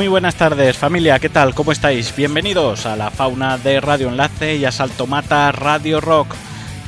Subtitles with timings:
[0.00, 1.54] Muy buenas tardes familia, ¿qué tal?
[1.54, 2.16] ¿Cómo estáis?
[2.16, 6.34] Bienvenidos a la fauna de Radio Enlace y a Saltomata Radio Rock,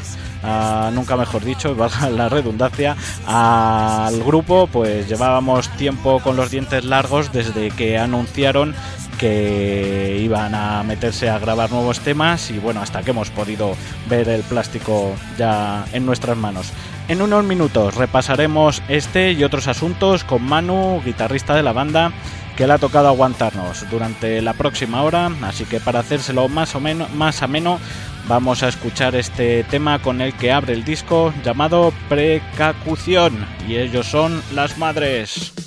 [0.94, 2.96] nunca mejor dicho, valga la redundancia,
[3.26, 8.76] al grupo, pues llevábamos tiempo con los dientes largos desde que anunciaron
[9.16, 13.76] que iban a meterse a grabar nuevos temas y bueno, hasta que hemos podido
[14.10, 16.72] ver el plástico ya en nuestras manos.
[17.08, 22.12] En unos minutos repasaremos este y otros asuntos con Manu, guitarrista de la banda,
[22.56, 26.80] que le ha tocado aguantarnos durante la próxima hora, así que para hacérselo más o
[26.80, 27.80] menos más ameno,
[28.28, 34.08] vamos a escuchar este tema con el que abre el disco llamado Precacución y ellos
[34.08, 35.65] son las madres.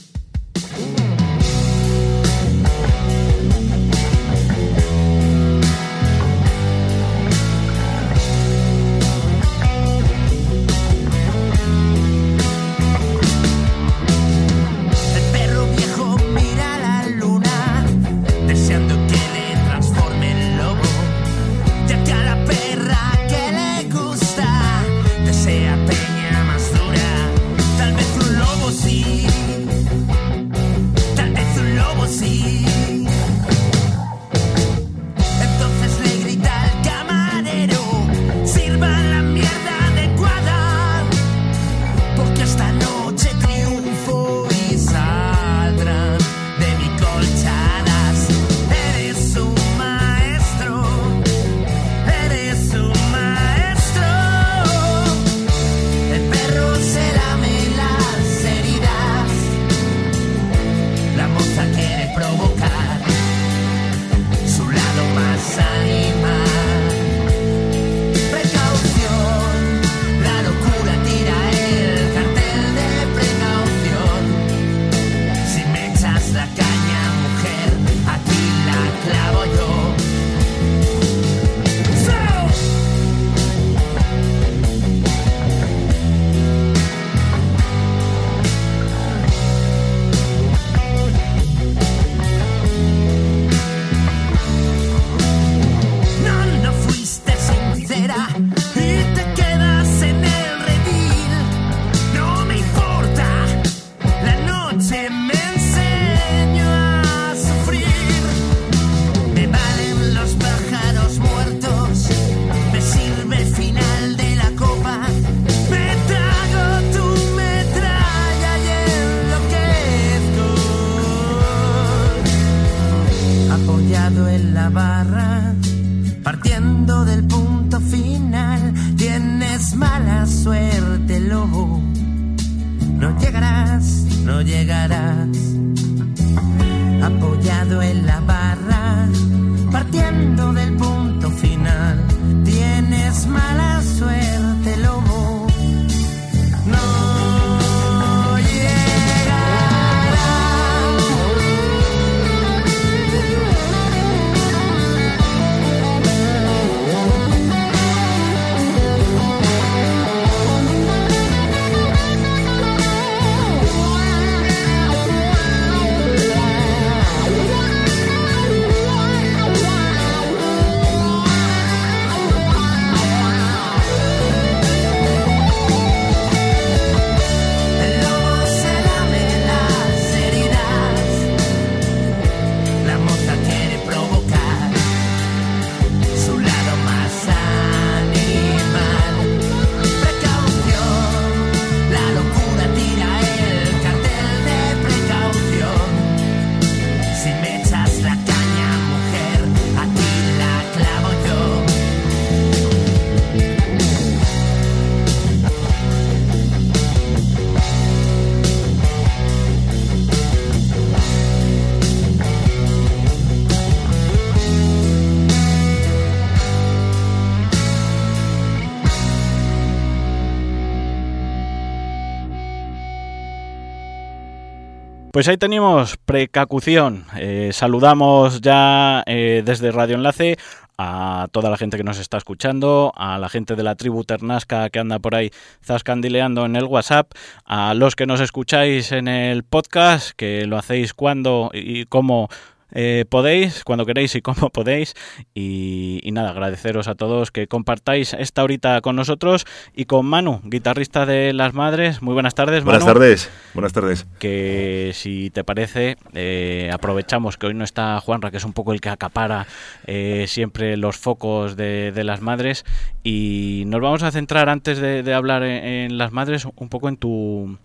[225.19, 227.05] Pues ahí tenemos precacución.
[227.17, 230.39] Eh, saludamos ya eh, desde Radio Enlace
[230.79, 234.71] a toda la gente que nos está escuchando, a la gente de la tribu Ternasca
[234.71, 237.11] que anda por ahí zascandileando en el WhatsApp,
[237.45, 242.29] a los que nos escucháis en el podcast, que lo hacéis cuando y cómo
[242.73, 244.95] eh, podéis, cuando queréis y como podéis.
[245.35, 251.07] Y, nada, agradeceros a todos que compartáis esta horita con nosotros y con Manu, guitarrista
[251.07, 252.03] de Las Madres.
[252.03, 252.79] Muy buenas tardes, Manu.
[252.79, 254.07] Buenas tardes, buenas tardes.
[254.19, 258.73] Que si te parece, eh, aprovechamos que hoy no está Juanra, que es un poco
[258.73, 259.47] el que acapara
[259.87, 262.65] eh, siempre los focos de, Las Madres.
[263.03, 267.59] Y nos vamos a centrar, antes de, hablar en Las Madres, un poco en tu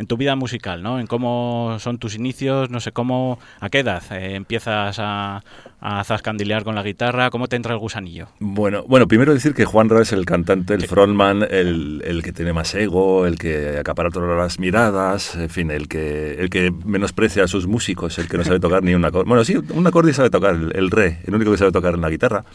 [0.00, 0.98] en tu vida musical, ¿no?
[0.98, 5.42] En cómo son tus inicios, no sé cómo, a qué edad eh, empiezas a,
[5.78, 8.28] a, zascandilear con la guitarra, cómo te entra el gusanillo.
[8.38, 12.32] Bueno, bueno, primero decir que Juan Ra es el cantante, el frontman, el, el, que
[12.32, 16.70] tiene más ego, el que acapara todas las miradas, en fin, el que el que
[16.70, 19.28] menosprecia a sus músicos, el que no sabe tocar ni un acorde.
[19.28, 22.08] Bueno, sí, un acorde sabe tocar, el, re, el único que sabe tocar en la
[22.08, 22.46] guitarra.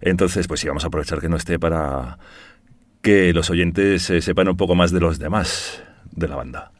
[0.00, 2.16] Entonces, pues sí, vamos a aprovechar que no esté para
[3.02, 6.72] que los oyentes sepan un poco más de los demás de la banda.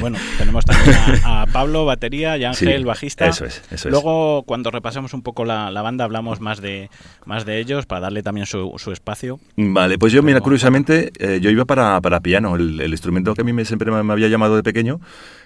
[0.00, 3.26] Bueno, tenemos también a, Pablo, batería, y Ángel, bajista.
[3.26, 6.90] Eso es, eso Luego, cuando repasemos un poco la, banda, hablamos más de,
[7.24, 9.38] más de ellos para darle también su, espacio.
[9.56, 12.56] Vale, pues yo, mira, curiosamente, eh, yo iba para, para piano.
[12.56, 15.00] El, instrumento que a mí me, siempre me, había llamado de pequeño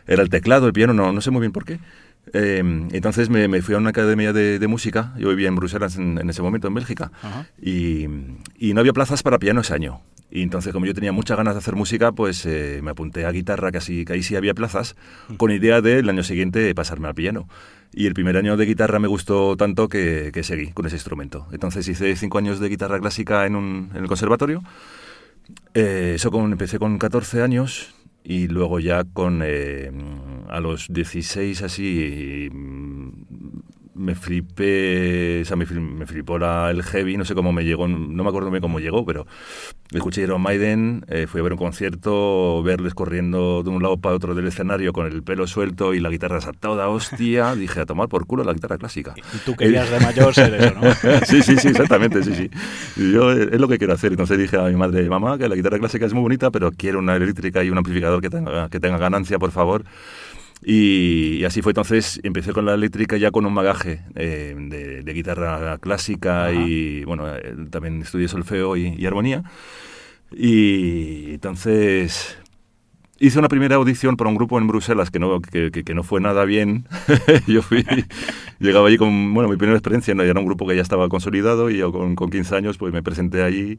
[0.07, 1.79] era el teclado, el piano, no, no sé muy bien por qué.
[2.33, 6.43] Em, entonces me, fui a una academia de, música, yo vivía en Bruselas en, ese
[6.43, 7.13] momento, en Bélgica,
[7.61, 8.07] y,
[8.59, 10.01] y, no había plazas para piano ese año.
[10.31, 13.31] Y entonces, como yo tenía muchas ganas de hacer música, pues eh, me apunté a
[13.31, 14.97] guitarra, casi que ahí sí había plazas,
[15.37, 17.49] con idea de el año siguiente pasarme al piano.
[17.93, 21.47] Y el primer año de guitarra me gustó tanto que, seguí con ese instrumento.
[21.53, 24.63] Entonces hice cinco años de guitarra clásica en, un, en el conservatorio.
[25.75, 29.93] Eh, eso con, empecé con 14 años y luego ya con eh,
[30.49, 32.51] a los 16 así
[33.97, 38.23] me flipé, o sea, me, flipó la, el heavy, no sé cómo me llegó, no
[38.23, 39.27] me acuerdo bien cómo llegó, pero
[39.93, 44.15] escuché Iron Maiden, eh, fui a ver un concierto, verles corriendo de un lado para
[44.15, 48.09] otro del escenario con el pelo suelto y la guitarra toda hostia, dije a tomar
[48.09, 49.15] por culo la guitarra clásica.
[49.17, 50.83] Y tú querías de mayor ser eso, ¿no?
[51.27, 52.51] sí, sí, sí, exactamente, sí, sí.
[52.97, 55.49] Y yo eh, es lo que quiero hacer, entonces dije a mi madre, mamá, que
[55.49, 58.69] la guitarra clásica es muy bonita, pero quiero una eléctrica y un amplificador que tenga,
[58.69, 59.85] que tenga ganancia, por favor.
[60.63, 65.79] Y, así fue entonces, empecé con la eléctrica ya con un bagaje eh, de, guitarra
[65.79, 69.45] clásica y bueno, eh, también estudié solfeo y, y armonía.
[70.33, 72.39] Y entonces
[73.19, 76.21] hice una primera audición para un grupo en Bruselas que no, que, que, no fue
[76.21, 76.87] nada bien.
[77.47, 77.85] yo fui,
[78.59, 80.23] llegaba allí con, bueno, mi primera experiencia, ¿no?
[80.23, 83.03] era un grupo que ya estaba consolidado y yo con, con 15 años pues me
[83.03, 83.79] presenté allí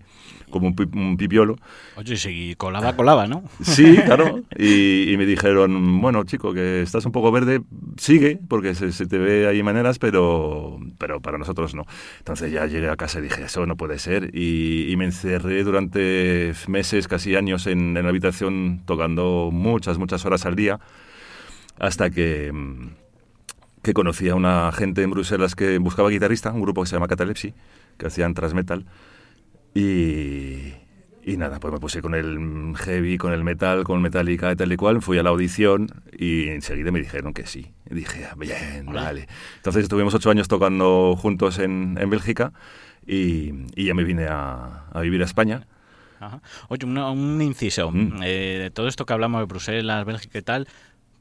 [0.50, 1.58] como un, pipiolo.
[1.98, 3.44] Oye, si colaba, colaba, ¿no?
[3.62, 4.42] Sí, claro.
[4.58, 7.62] Y, y, me dijeron, bueno, chico, que estás un poco verde,
[7.98, 11.86] sigue, porque se, se, te ve ahí maneras, pero, pero para nosotros no.
[12.20, 14.32] Entonces ya llegué a casa y dije, eso no puede ser.
[14.34, 20.26] Y, y me encerré durante meses, casi años, en, en la habitación tocando muchas, muchas
[20.26, 20.80] horas al día,
[21.80, 22.90] hasta que, mm,
[23.84, 27.08] que conocí a una gente en Bruselas que buscaba guitarrista, un grupo que se llama
[27.08, 27.54] Catalepsy,
[27.98, 28.86] que hacían metal
[29.78, 30.74] y,
[31.24, 34.72] y nada, pues me puse con el heavy, con el metal, con Metallica y tal
[34.72, 35.02] y cual.
[35.04, 37.74] Fui a la audición y enseguida me dijeron que sí.
[37.90, 39.28] Y dije, ah, bien, vale.
[39.58, 42.54] Entonces estuvimos ocho años tocando juntos en, en Bélgica
[43.06, 45.68] y, y, ya me vine a, a vivir a España.
[46.70, 47.92] Oye, un inciso.
[47.92, 48.22] Mm.
[48.24, 50.68] Eh, de todo esto que hablamos de Bruselas, Bélgica y tal,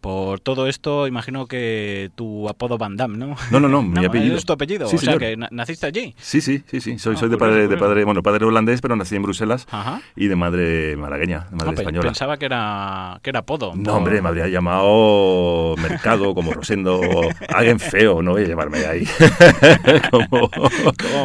[0.00, 3.36] por todo esto, imagino que tu apodo Van Damme, ¿no?
[3.50, 4.36] No, no, no, mi apellido.
[4.36, 4.86] ¿Es tu apellido?
[4.86, 6.14] o sea, que naciste allí.
[6.18, 6.98] Sí, sí, sí, sí.
[6.98, 9.66] Soy, ah, soy de, padre, de padre, bueno, padre holandés, pero nací en Bruselas
[10.14, 12.06] y de madre malagueña, de madre española.
[12.06, 13.72] Pensaba que era, que era apodo.
[13.74, 17.00] No, hombre, me habría llamado Mercado, como Rosendo,
[17.54, 19.06] alguien feo, no voy a llamarme ahí.
[20.10, 20.50] como,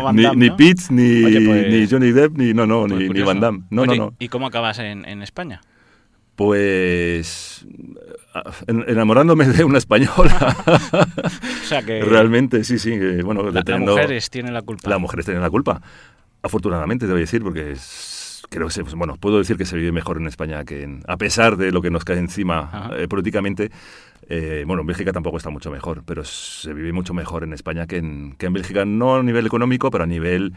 [0.03, 3.09] Van Damme, ni, ni Pitts, ni, pues ni Johnny Depp, ni, no, no, pues ni,
[3.09, 3.63] ni, Van Damme.
[3.69, 4.13] No, no, no.
[4.19, 5.61] ¿Y cómo acabas en, en España?
[6.43, 7.63] Pues
[8.65, 10.57] enamorándome de una española.
[10.63, 12.97] o sea que realmente sí, sí.
[13.21, 14.89] Bueno, las mujeres tienen la culpa.
[14.89, 15.79] Las mujeres tienen la culpa.
[16.41, 17.75] Afortunadamente, debo decir, porque
[18.49, 21.57] creo que bueno, puedo decir que se vive mejor en España que en, a pesar
[21.57, 23.69] de lo que nos cae encima eh, políticamente.
[24.27, 27.85] Eh, bueno, en Bélgica tampoco está mucho mejor, pero se vive mucho mejor en España
[27.85, 30.53] que en, que en Bélgica, no a nivel económico, pero a nivel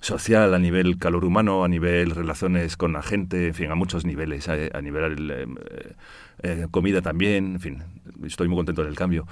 [0.00, 4.04] social, a nivel calor humano, a nivel relaciones con la gente, en fin, a muchos
[4.04, 5.46] niveles, a, nivel eh,
[6.42, 7.82] eh, comida también, en fin,
[8.24, 9.26] estoy muy contento del cambio.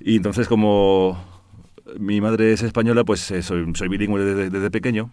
[0.00, 1.40] Y entonces como
[1.98, 5.10] mi madre es española, pues eh, soy, soy, bilingüe desde, pequeño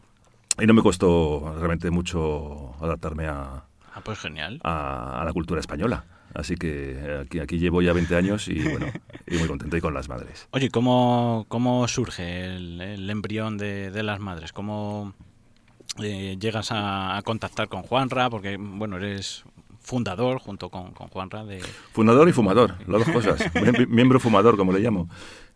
[0.59, 4.59] y no me costó realmente mucho adaptarme a, ah, pues genial.
[4.63, 6.05] a, la cultura española.
[6.33, 8.87] Así que aquí, aquí llevo ya 20 años y bueno,
[9.27, 10.47] y muy contento y con las madres.
[10.51, 14.53] Oye, ¿cómo, cómo surge el, embrión de, de, las madres?
[14.53, 15.13] ¿Cómo
[16.01, 18.29] eh, llegas a, a, contactar con Juanra?
[18.29, 19.45] Porque, bueno, eres
[19.87, 21.61] fundador junto con, con Juanra de...
[21.93, 23.41] Fundador y fumador, las dos cosas.
[23.87, 25.09] Miembro fumador, como le llamo.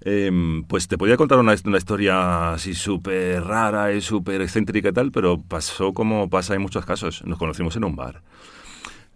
[0.04, 0.32] Eh,
[0.70, 5.12] pues te podía contar una, una historia así súper rara y súper excéntrica y tal,
[5.12, 7.24] pero pasó como pasa en muchos casos.
[7.26, 8.22] Nos conocimos en un bar.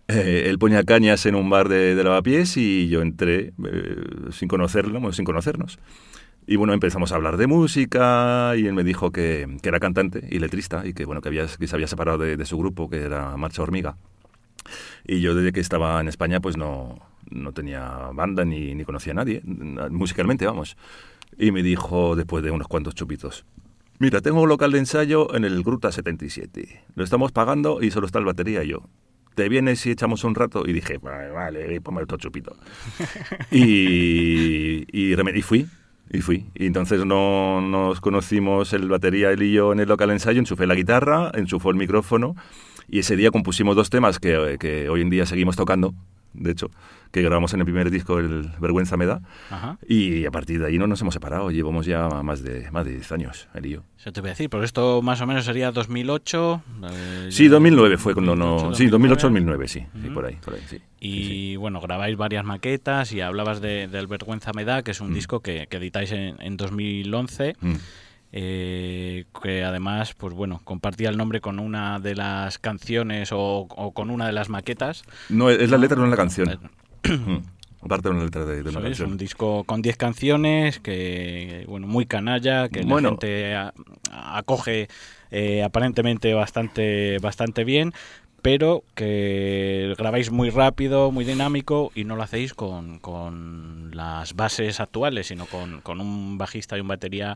[0.08, 4.48] Eh, él ponía cañas en un bar de, de lavapiés y yo entré eh, sin
[4.48, 5.80] conocerlo, bueno, sin conocernos.
[6.48, 10.28] Y bueno, empezamos a hablar de música y él me dijo que, que era cantante
[10.30, 12.88] y letrista y que, bueno, que, había, que se había separado de, de su grupo,
[12.88, 13.98] que era Marcha Hormiga.
[15.08, 19.14] Y yo desde que estaba en España pues no, no tenía banda ni, ni conocía
[19.14, 20.78] a nadie, musicalmente vamos.
[21.38, 23.46] Y me dijo después de unos cuantos chupitos,
[24.00, 28.06] mira, tengo un local de ensayo en el Gruta 77, lo estamos pagando y solo
[28.06, 28.88] está el batería y yo.
[29.36, 30.64] ¿Te vienes y echamos un rato?
[30.66, 32.56] Y dije, vale, vale ponme otro chupito.
[33.52, 35.68] y, y, y fui,
[36.10, 36.46] y fui.
[36.56, 40.66] Y entonces no, nos conocimos el batería, él y yo, en el local ensayo, enchufé
[40.66, 42.36] la guitarra, enchufó el micrófono
[42.88, 45.94] y ese día compusimos dos temas que, que hoy en día seguimos tocando,
[46.38, 46.72] de hecho,
[47.12, 49.22] que grabamos en el primer disco, el Vergüenza me da.
[49.50, 49.78] Ajá.
[49.88, 51.50] Y a partir de ahí no nos hemos separado.
[51.50, 53.84] Llevamos ya más de, más de 10 años, él y yo.
[54.04, 56.62] Te voy a decir, pero esto más o menos sería 2008.
[56.92, 58.76] Eh, sí, 2009 fue cuando no.
[58.76, 60.04] Sí, 2008-2009, sí, uh -huh.
[60.04, 60.36] sí, por ahí.
[60.44, 60.82] Por ahí sí.
[61.00, 61.56] Y sí.
[61.56, 65.14] bueno, grabáis varias maquetas y hablabas de, del Vergüenza me da, que es un mm.
[65.14, 67.56] disco que, que, editáis en, en 2011.
[67.62, 67.74] Mm.
[68.32, 73.92] Eh, que además, pues bueno, compartía el nombre con una de las canciones o, o
[73.92, 75.04] con una de las maquetas.
[75.30, 76.60] No, es la letra, no es la canción.
[77.82, 78.92] Aparte de una letra de, de una canción.
[78.92, 83.02] Es un disco con 10 canciones que, bueno, muy canalla, que bueno.
[83.02, 83.74] la gente a,
[84.12, 84.88] acoge
[85.32, 87.94] eh, aparentemente bastante, bastante bien,
[88.42, 94.80] pero que grabáis muy rápido, muy dinámico y no lo hacéis con, con las bases
[94.80, 97.36] actuales, sino con, con, un bajista y un batería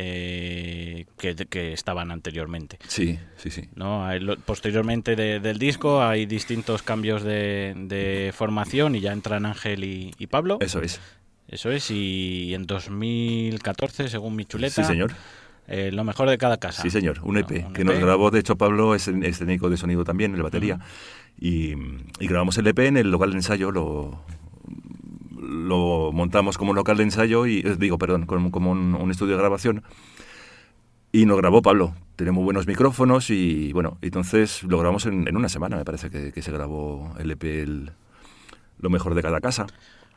[0.00, 2.78] eh, que, que, estaban anteriormente.
[2.86, 3.68] Sí, sí, sí.
[3.74, 4.08] ¿No?
[4.46, 10.14] Posteriormente de, del disco hay distintos cambios de, de, formación y ya entran Ángel y,
[10.16, 10.58] y Pablo.
[10.60, 11.00] Eso es.
[11.48, 14.82] Eso es, y en 2014, según mi chuleta...
[14.82, 15.12] Sí, señor
[15.66, 16.80] eh, lo mejor de cada casa.
[16.80, 17.88] Sí, señor, un EP, no, un que EP.
[17.88, 20.78] nos grabó, de hecho Pablo es, es técnico de sonido también, en la batería, uh
[20.78, 22.08] -huh.
[22.18, 24.24] y, y, grabamos el EP en el local de ensayo, lo,
[25.48, 29.10] lo montamos como un local de ensayo, y eh, digo, perdón, como, como un, un,
[29.10, 29.82] estudio de grabación,
[31.10, 31.94] y nos grabó Pablo.
[32.16, 36.32] Tenemos buenos micrófonos y bueno, entonces lo grabamos en, en una semana, me parece que,
[36.32, 37.92] que se grabó el EP, el,
[38.78, 39.66] lo mejor de cada casa.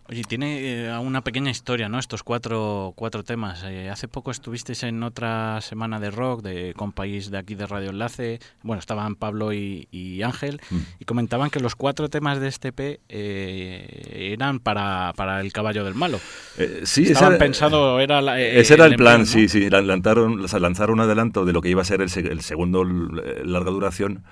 [0.10, 1.98] Oye, tiene eh, una pequeña historia, ¿no?
[1.98, 3.64] Estos cuatro, cuatro temas.
[3.64, 7.92] Eh, hace poco estuvisteis en otra semana de rock de país de aquí de Radio
[7.92, 8.40] Enlace.
[8.64, 10.78] Bueno, estaban Pablo y, y Ángel mm.
[11.00, 15.86] y comentaban que los cuatro temas de este EP eh, eran para, para, el caballo
[15.86, 16.20] del malo.
[16.58, 19.48] Eh, sí, estaban pensado, era la, ese era el, el plan, empleo, ¿no?
[19.48, 19.70] sí, sí.
[19.70, 24.24] Lanzaron, lanzaron un adelanto de lo que iba a ser el, el segundo larga duración.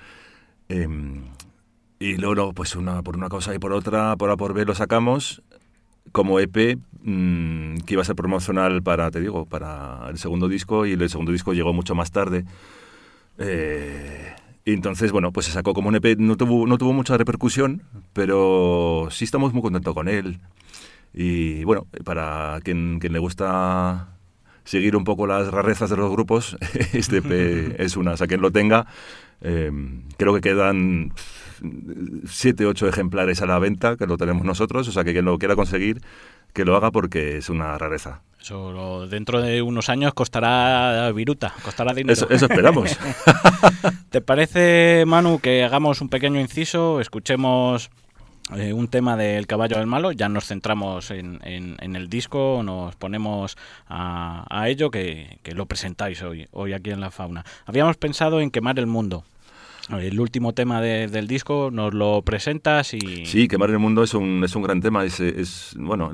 [0.68, 1.22] Em,
[1.98, 4.74] y luego, pues una, por una cosa y por otra, por A por B lo
[4.74, 5.42] sacamos
[6.12, 10.86] como EP mmm, que iba a ser promocional para, te digo, para el segundo disco
[10.86, 12.44] y el segundo disco llegó mucho más tarde.
[13.38, 17.16] Eh, y entonces, bueno, pues se sacó como un EP, no tuvo, no tuvo mucha
[17.16, 20.40] repercusión, pero sí estamos muy contentos con él.
[21.12, 24.16] Y bueno, para quien, quien le gusta
[24.64, 26.56] seguir un poco las rarezas de los grupos,
[26.92, 28.86] este EP es una, o sea, quien lo tenga,
[29.40, 29.72] eh,
[30.16, 31.12] creo que quedan
[32.26, 35.38] siete, ocho ejemplares a la venta, que lo tenemos nosotros, o sea que quien lo
[35.38, 36.00] quiera conseguir,
[36.52, 38.22] que lo haga porque es una rareza.
[38.40, 42.12] Eso dentro de unos años costará viruta, costará dinero.
[42.12, 42.98] Eso, eso esperamos.
[44.10, 47.90] ¿Te parece, Manu, que hagamos un pequeño inciso, escuchemos
[48.56, 52.62] eh, un tema del caballo del malo, ya nos centramos en, en, en el disco,
[52.64, 53.56] nos ponemos
[53.88, 57.44] a, a ello, que, que, lo presentáis hoy, hoy aquí en La Fauna.
[57.66, 59.24] Habíamos pensado en quemar el mundo.
[59.98, 63.26] El último tema de, del disco nos lo presentas y...
[63.26, 66.12] Sí, Quemar el Mundo es un, es un gran tema, es, bueno,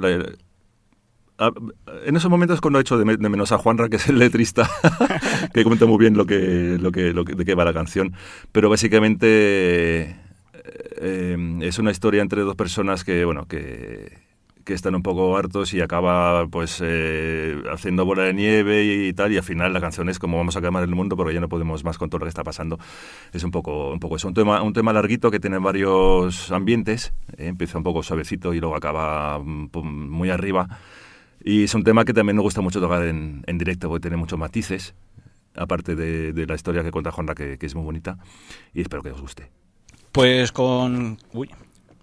[2.05, 4.69] en esos momentos cuando he hecho de, de, menos a Juanra, que es el letrista,
[5.55, 8.15] que comenta muy bien lo que, lo que, lo que, de qué va la canción,
[8.53, 10.17] pero básicamente
[10.99, 14.26] eh, es una historia entre dos personas que, bueno, que,
[14.67, 19.13] que están un poco hartos y acaba pues eh, haciendo bola de nieve y, y,
[19.13, 21.41] tal y al final la canción es como vamos a quemar el mundo porque ya
[21.41, 22.77] no podemos más con todo lo que está pasando.
[23.33, 27.13] Es un poco un poco es un tema un tema larguito que tiene varios ambientes
[27.39, 30.69] eh, empieza un poco suavecito y luego acaba pum, muy arriba.
[31.45, 34.17] Y es un tema que también me gusta mucho tocar en, en directo porque tiene
[34.17, 34.97] muchos matices
[35.55, 38.19] aparte de, de, la historia que cuenta Honda que, que es muy bonita
[38.75, 39.49] y espero que os guste.
[40.11, 41.19] Pues con...
[41.33, 41.51] Uy,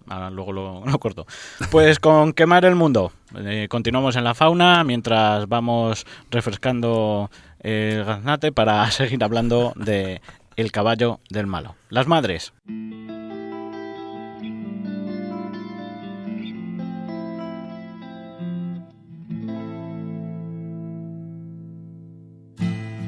[0.06, 0.52] Luego
[0.86, 1.26] lo, corto.
[1.70, 3.12] Pues con quemar el mundo.
[3.36, 7.30] Eh, continuamos en la fauna mientras vamos refrescando
[7.60, 10.20] el gaznate para seguir hablando de
[10.56, 11.74] el caballo del malo.
[11.88, 12.52] Las madres.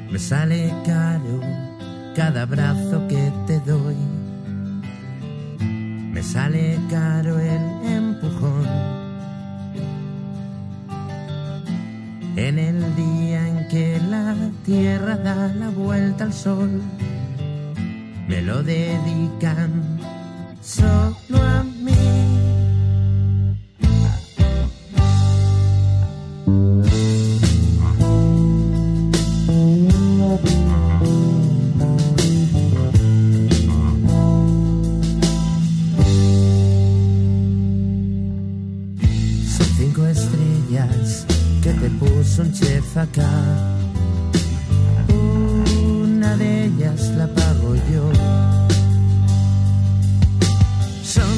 [0.09, 1.41] Me sale caro
[2.15, 4.16] cada abrazo que te doy.
[6.17, 8.65] Me sale caro el empujón.
[12.35, 16.81] En el día en que la tierra da la vuelta al sol,
[18.27, 19.99] me lo dedican
[20.59, 21.96] solo a mí.
[42.39, 43.29] Un chef acá.
[45.09, 48.11] Una de ellas la pago yo.
[51.03, 51.37] Son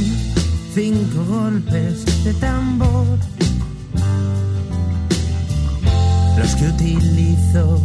[0.73, 3.17] cinco golpes de tambor.
[6.37, 7.81] Los que utilizo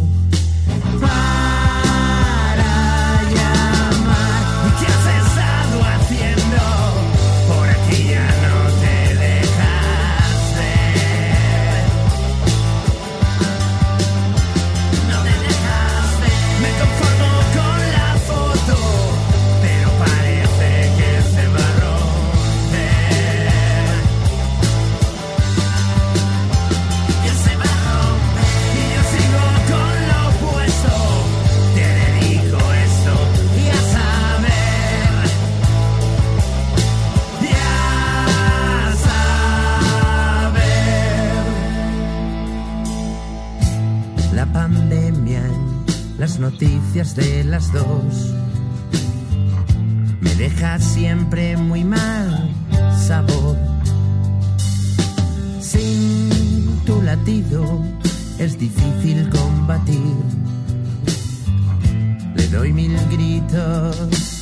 [46.57, 48.33] de las dos.
[50.21, 52.49] Me deja siempre muy mal
[52.97, 53.57] sabor.
[55.59, 57.83] Sin tu latido
[58.39, 60.15] es difícil combatir.
[62.35, 64.34] Le doy mil gritos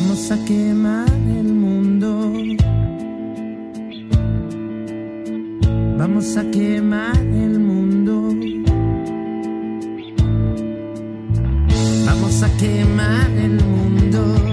[0.00, 2.32] Vamos a quemar el mundo.
[5.98, 8.32] Vamos a quemar el mundo.
[12.06, 14.47] Vamos a quemar el mundo.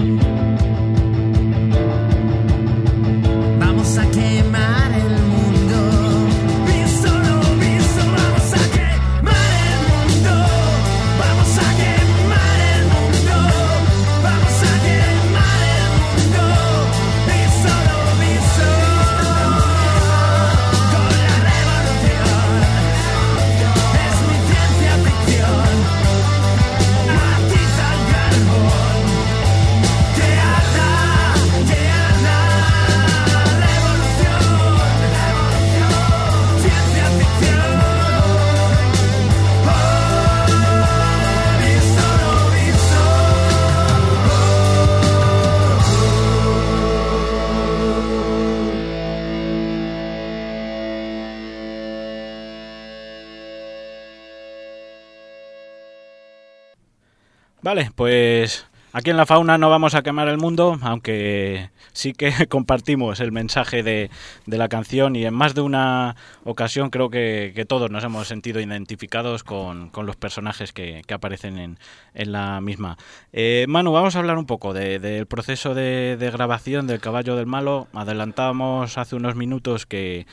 [59.05, 63.31] Aquí en la fauna no vamos a quemar el mundo, aunque sí que compartimos el
[63.31, 64.09] mensaje de,
[64.47, 68.59] de la canción y en más de una ocasión creo que, todos nos hemos sentido
[68.59, 71.77] identificados con, con los personajes que, que aparecen en,
[72.15, 72.97] en, la misma.
[73.31, 77.35] Eh, Manu, vamos a hablar un poco del de, proceso de, de grabación del Caballo
[77.35, 77.87] del Malo.
[77.93, 80.25] Adelantábamos hace unos minutos que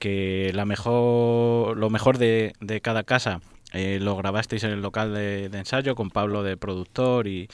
[0.00, 3.40] que la mejor, lo mejor de, de cada casa
[3.72, 7.48] eh, lo grabasteis en el local de, de, ensayo con Pablo de productor y,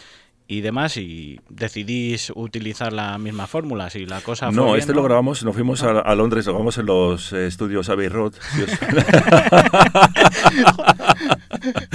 [0.47, 4.97] y demás y decidís utilizar la misma fórmula si la cosa no bien, este ¿no?
[4.99, 8.35] lo grabamos nos fuimos a, a, Londres lo grabamos en los eh, estudios Abbey Road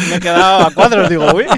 [0.09, 1.45] me he quedado a cuadros digo uy.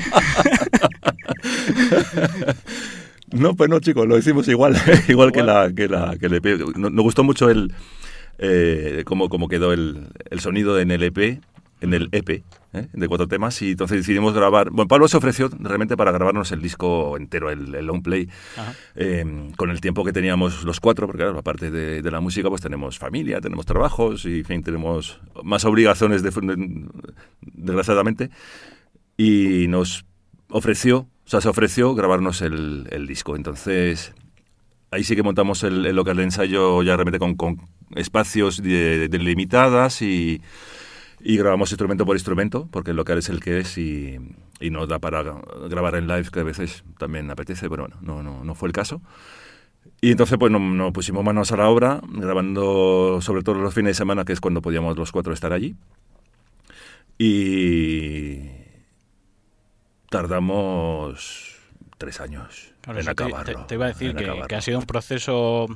[3.32, 4.76] No pues no chicos lo hicimos igual
[5.08, 6.40] igual que la que la que le
[6.76, 7.72] nos, nos gustó mucho el
[8.40, 11.40] eh, cómo, cómo quedó el, el sonido en el EP
[11.82, 12.44] en el EP
[12.74, 12.88] ¿eh?
[12.92, 14.70] de cuatro temas y entonces decidimos grabar.
[14.70, 18.30] Bueno, Pablo se ofreció realmente para grabarnos el disco entero, el, el long play,
[18.96, 22.50] eh, con el tiempo que teníamos los cuatro, porque claro, aparte de, de, la música,
[22.50, 26.88] pues tenemos familia, tenemos trabajos y en fin, tenemos más obligaciones, de, de,
[27.42, 28.30] desgraciadamente,
[29.18, 30.06] y nos
[30.50, 33.36] ofreció, o sea, se ofreció grabarnos el, el disco.
[33.36, 34.14] Entonces,
[34.92, 37.58] ahí sí que montamos el, el local de ensayo ya realmente con, con
[37.96, 40.42] espacios delimitadas y
[41.22, 44.18] y grabamos instrumento por instrumento, porque el local es el que es y,
[44.60, 45.24] y no da para
[45.70, 48.74] grabar en live, que a veces también apetece, pero bueno, no, no, no fue el
[48.74, 49.02] caso.
[50.02, 53.92] Y entonces pues nos no pusimos manos a la obra, grabando sobre todo los fines
[53.92, 55.76] de semana, que es cuando podíamos los cuatro estar allí.
[57.18, 58.50] Y
[60.10, 61.58] tardamos
[61.98, 63.62] tres años claro, en acabarlo.
[63.62, 65.68] Te, te, iba a decir que, que, ha sido un proceso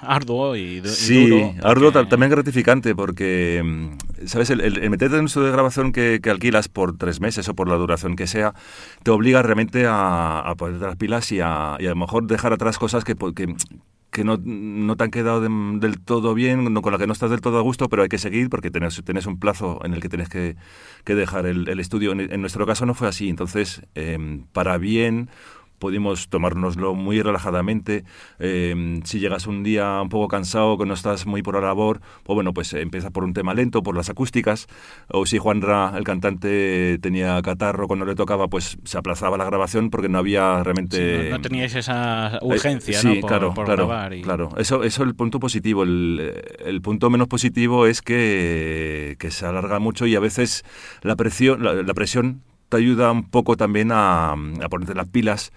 [0.00, 1.52] arduo y, sí, duro.
[1.52, 4.50] Sí, arduo también gratificante porque, mm, ¿sabes?
[4.50, 7.48] El, el, el meterte en un estudio de grabación que, que, alquilas por tres meses
[7.48, 8.54] o por la duración que sea,
[9.02, 12.52] te obliga realmente a, a ponerte las pilas y a, y a lo mejor dejar
[12.52, 13.54] atrás cosas que, que,
[14.10, 15.48] que no, no, te han quedado de,
[15.80, 18.08] del todo bien, no, con las que no estás del todo a gusto, pero hay
[18.08, 20.56] que seguir porque tienes, tienes un plazo en el que tienes que,
[21.04, 22.12] que dejar el, el, estudio.
[22.12, 25.28] En, en, nuestro caso no fue así, entonces, eh, para bien
[25.84, 28.04] pudimos tomárnoslo muy relajadamente.
[28.38, 32.00] Eh, si llegas un día un poco cansado, que no estás muy por la labor,
[32.22, 34.66] pues bueno, pues empieza por un tema lento, por las acústicas.
[35.08, 39.44] O si Juan Ra, el cantante, tenía catarro cuando le tocaba, pues se aplazaba la
[39.44, 40.96] grabación porque no había realmente...
[40.96, 43.20] Sí, no, no, teníais esa urgencia, eh, sí, ¿no?
[43.20, 44.14] Por, claro, por claro, grabar.
[44.14, 44.22] Y...
[44.22, 44.48] claro.
[44.56, 45.82] Eso, eso es el punto positivo.
[45.82, 46.32] El,
[46.64, 50.64] el, punto menos positivo es que, que se alarga mucho y a veces
[51.02, 52.40] la presión, la, la presión
[52.74, 55.52] te ayuda un poco también a, a ponerte las pilas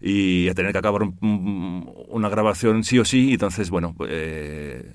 [0.00, 4.94] y a tener que acabar un, una grabación sí o sí, entonces, bueno, eh,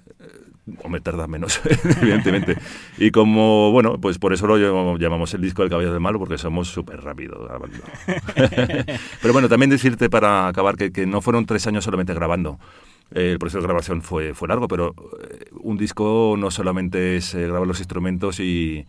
[0.81, 1.61] o me tarda menos,
[2.01, 2.57] evidentemente.
[2.97, 6.38] Y como, bueno, pues por eso lo llamamos el disco del caballo del malo, porque
[6.38, 7.77] somos súper rápidos grabando.
[9.21, 12.57] Pero bueno, también decirte para acabar que, que no fueron tres años solamente grabando.
[13.13, 14.95] Eh, el proceso de grabación fue, fue largo, pero
[15.29, 18.88] eh, un disco no solamente es eh, grabar los instrumentos y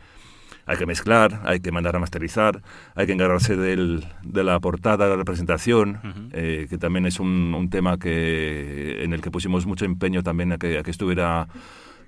[0.67, 2.61] hay que mezclar, hay que mandar a masterizar,
[2.95, 6.31] hay que encargarse del, de la portada, de la representación, uh -huh.
[6.33, 10.53] eh, que también es un, un, tema que en el que pusimos mucho empeño también
[10.53, 11.49] a que, a que estuviera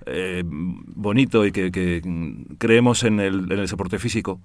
[0.05, 2.01] eh, bonito y que, que,
[2.57, 4.39] creemos en el, en el soporte físico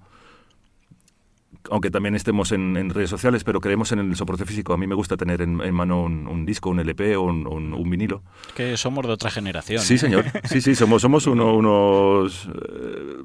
[1.71, 4.73] aunque también estemos en, en, redes sociales, pero creemos en el soporte físico.
[4.73, 7.47] A mí me gusta tener en, en mano un, un, disco, un LP o un,
[7.47, 8.21] un, vinilo.
[8.55, 9.81] Que somos de otra generación.
[9.81, 9.97] Sí, ¿eh?
[9.97, 10.25] señor.
[10.43, 12.47] Sí, sí, somos, somos uno, unos...
[12.47, 13.23] Eh,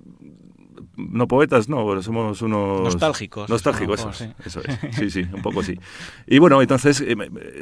[1.10, 2.82] no poetas, no, somos unos...
[2.82, 3.48] Nostálgicos.
[3.48, 4.26] Nostálgicos, eso, sí.
[4.44, 4.78] eso es.
[4.96, 5.78] Sí, sí, un poco sí.
[6.26, 7.16] Y bueno, entonces eh,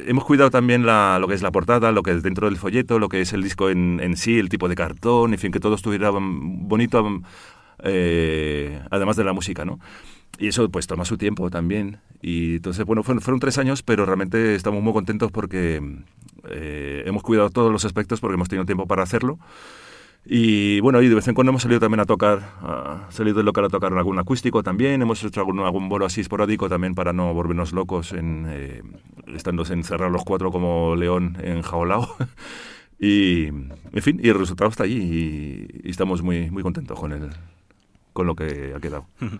[0.06, 2.98] hemos cuidado también la, lo que es la portada, lo que es dentro del folleto,
[2.98, 5.60] lo que es el disco en, en sí, el tipo de cartón, en fin, que
[5.60, 7.22] todo estuviera bonito,
[7.82, 9.78] eh, además de la música, ¿no?
[10.38, 11.98] Y eso pues toma su tiempo también.
[12.22, 15.82] Y entonces, bueno, fueron, fueron tres años, pero realmente estamos muy contentos porque
[16.48, 19.38] eh, hemos cuidado todos los aspectos porque hemos tenido tiempo para hacerlo.
[20.24, 23.46] Y bueno, y de vez en cuando hemos salido también a tocar, uh, salido del
[23.46, 27.14] local a tocar algún acústico también, hemos hecho algún, algún bolo así esporádico también para
[27.14, 28.82] no volvernos locos, en, eh,
[29.34, 32.14] estando encerrados los cuatro como león en jaulao.
[33.00, 34.98] y, en fin, y el resultado está allí
[35.82, 37.30] y, estamos muy, muy contentos con, el,
[38.12, 39.06] con lo que ha quedado.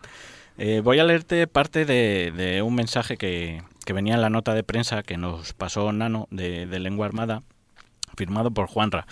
[0.61, 4.65] Eh, voy a leerte parte de, un mensaje que, que, venía en la nota de
[4.65, 7.45] prensa que nos pasó Nano de Lengua Armada,
[8.17, 9.07] firmado por Juanra.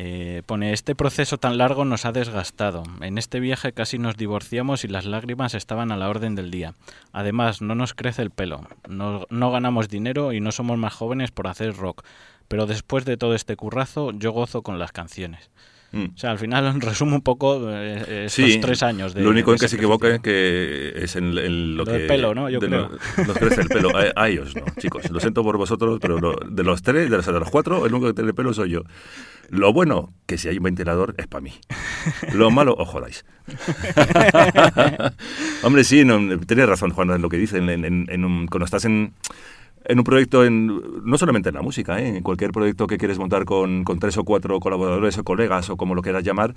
[0.00, 2.84] Eh, pone, este proceso tan largo nos ha desgastado.
[3.00, 6.74] En este viaje casi nos divorciamos y las lágrimas estaban a la orden del día.
[7.10, 11.32] Además, no nos crece el pelo, no, no ganamos dinero y no somos más jóvenes
[11.32, 12.04] por hacer rock.
[12.46, 15.50] Pero después de todo este currazo, yo gozo con las canciones.
[15.90, 16.04] Mm.
[16.14, 19.52] O sea, al final resumo un poco eh, estos Sí, tres años de Lo único
[19.52, 21.92] de en que se equivoca es que es en, en lo, Lo que...
[21.98, 22.50] del pelo, ¿no?
[22.50, 22.90] Yo de creo.
[23.16, 23.90] lo- nos crece el pelo.
[23.96, 25.10] A, a ellos no, chicos.
[25.10, 27.94] Lo siento por vosotros, pero lo- de los tres, de los, de los cuatro, el
[27.94, 28.82] único que tiene pelo soy yo.
[29.50, 31.52] Lo bueno, que si hay un ventilador, es para mí.
[32.34, 33.24] Lo malo, os jodáis.
[35.62, 37.68] Hombre, sí, no, tienes razón, Juan, en lo que dicen.
[37.70, 39.12] En, en- cuando estás en,
[39.84, 40.66] en un proyecto, en,
[41.04, 42.16] no solamente en la música, ¿eh?
[42.18, 45.76] en cualquier proyecto que quieres montar con, con tres o cuatro colaboradores o colegas o
[45.76, 46.54] como lo quieras llamar,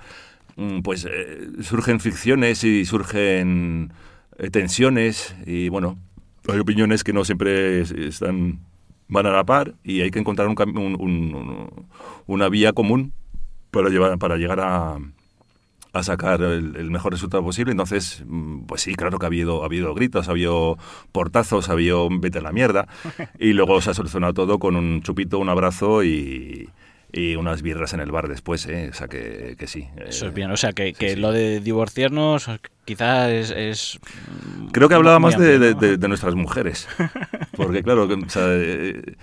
[0.57, 3.93] mm, pues eh, surgen fricciones y surgen
[4.37, 5.97] eh, tensiones y bueno,
[6.47, 8.59] hay opiniones que no siempre es- están
[9.07, 10.55] van a la par y hay que encontrar un-
[10.99, 11.69] un-
[12.27, 13.13] una vía común
[13.69, 14.97] para, llevar, para llegar a,
[15.93, 17.71] a sacar el, el mejor resultado posible.
[17.71, 20.77] Entonces, mm, pues sí, claro que ha habido, ha habido gritos, ha habido
[21.11, 22.87] portazos, ha habido un vete a la mierda.
[23.39, 26.69] Y luego se ha solucionado todo con un chupito, un abrazo y,
[27.11, 28.89] y unas birras en el bar después, ¿eh?
[28.91, 29.87] O sea que, que sí.
[30.07, 31.15] Eso eh, es bien, o sea, que, sí, que sí.
[31.17, 32.49] lo de divorciarnos
[32.85, 33.51] quizás es...
[33.51, 33.99] es,
[34.59, 35.79] mm, Creo que hablaba más de, amplio, de- ¿no?
[35.81, 36.87] de- de nuestras mujeres.
[37.57, 39.15] Porque claro, que, o sea, eh,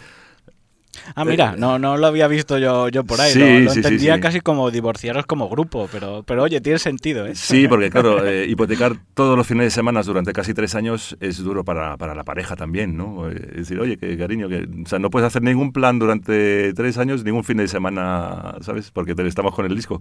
[1.15, 3.33] Ah, mira, no, no lo había visto yo, yo por ahí.
[3.33, 4.21] Sí, lo, lo sí, entendía sí.
[4.21, 7.35] casi como divorciaros como grupo, pero, pero oye, tiene sentido, ¿eh?
[7.35, 11.39] Sí, porque claro, eh, hipotecar todos los fines de semana durante casi tres años es
[11.39, 13.31] duro para, para la pareja también, ¿no?
[13.31, 16.73] Eh, Es decir, oye, que cariño, que, o sea, no puedes hacer ningún plan durante
[16.75, 18.91] tres años, ningún fin de semana, ¿sabes?
[18.91, 20.01] Porque te, estamos con el disco.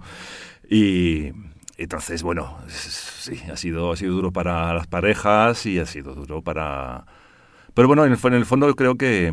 [0.70, 1.32] Y
[1.78, 6.42] entonces, bueno, sí, ha sido, ha sido duro para las parejas y ha sido duro
[6.42, 7.06] para...
[7.74, 9.32] Pero bueno, en el, en el fondo creo que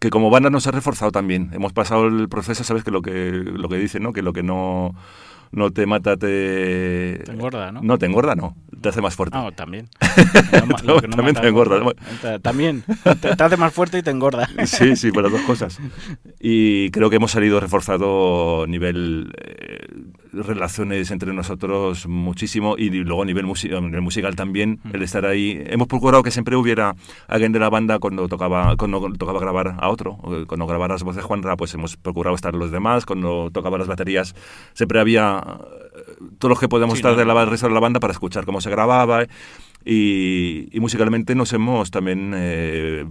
[0.00, 1.50] que como banda nos ha reforzado también.
[1.52, 4.12] Hemos pasado el proceso, sabes que lo que lo que dicen, ¿no?
[4.12, 4.94] Que lo que no
[5.52, 7.80] no te mata te Te engorda, ¿no?
[7.82, 9.36] No te engorda, no, te hace más fuerte.
[9.36, 9.88] Ah, también.
[10.84, 11.80] No También mata te engorda.
[12.22, 12.82] Ta- También.
[13.20, 14.48] Te, te hace más fuerte y te engorda.
[14.66, 15.78] Sí, sí, por las dos cosas.
[16.40, 19.86] Y creo que hemos salido reforzado nivel eh,
[20.32, 25.62] relaciones entre nosotros muchísimo y luego a nivel, a nivel musical también, el estar ahí.
[25.66, 26.94] Hemos procurado que siempre hubiera
[27.28, 30.18] alguien de la banda cuando tocaba cuando tocaba grabar a otro.
[30.22, 33.06] O Cuando grababa las voces de Juanra, pues hemos procurado estar los demás.
[33.06, 34.34] Cuando tocaba las baterías,
[34.72, 37.18] siempre había eh, todos los que podemos Sí, estar ¿no?
[37.18, 39.24] de la, resto de la banda para escuchar cómo se grababa.
[39.84, 43.06] Y, y musicalmente nos hemos también eh,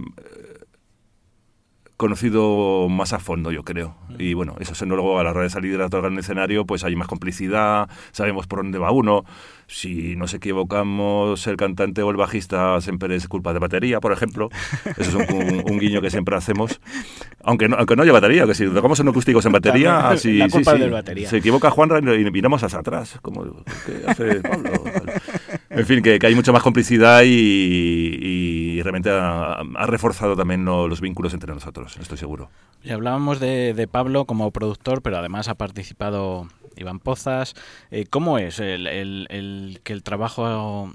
[2.00, 3.94] conocido más a fondo, yo creo.
[4.18, 6.64] Y bueno, eso se luego a la hora de salir de tocar en el escenario,
[6.64, 9.24] pues hay más complicidad, sabemos por dónde va uno.
[9.66, 14.48] Si nos equivocamos, el cantante o el bajista siempre es culpa de batería, por ejemplo.
[14.96, 16.80] Eso es un, un- un guiño que siempre hacemos.
[17.44, 20.32] Aunque no, aunque no haya batería, que si tocamos en acústicos en batería, También, sí,
[20.38, 20.76] la culpa sí.
[20.76, 21.28] es del batería.
[21.28, 23.44] Se equivoca Juanra y miramos hacia atrás, como
[23.86, 24.70] ¿qué hace Pablo?
[25.72, 30.88] En fin, que, que hay mucha más complicidad y, y realmente ha, reforzado también lo-
[30.88, 32.50] los vínculos entre nosotros, estoy seguro.
[32.82, 37.54] Y hablábamos de, de Pablo como productor, pero además ha participado Iván Pozas.
[37.90, 40.92] Eh, ¿Cómo es el, que el trabajo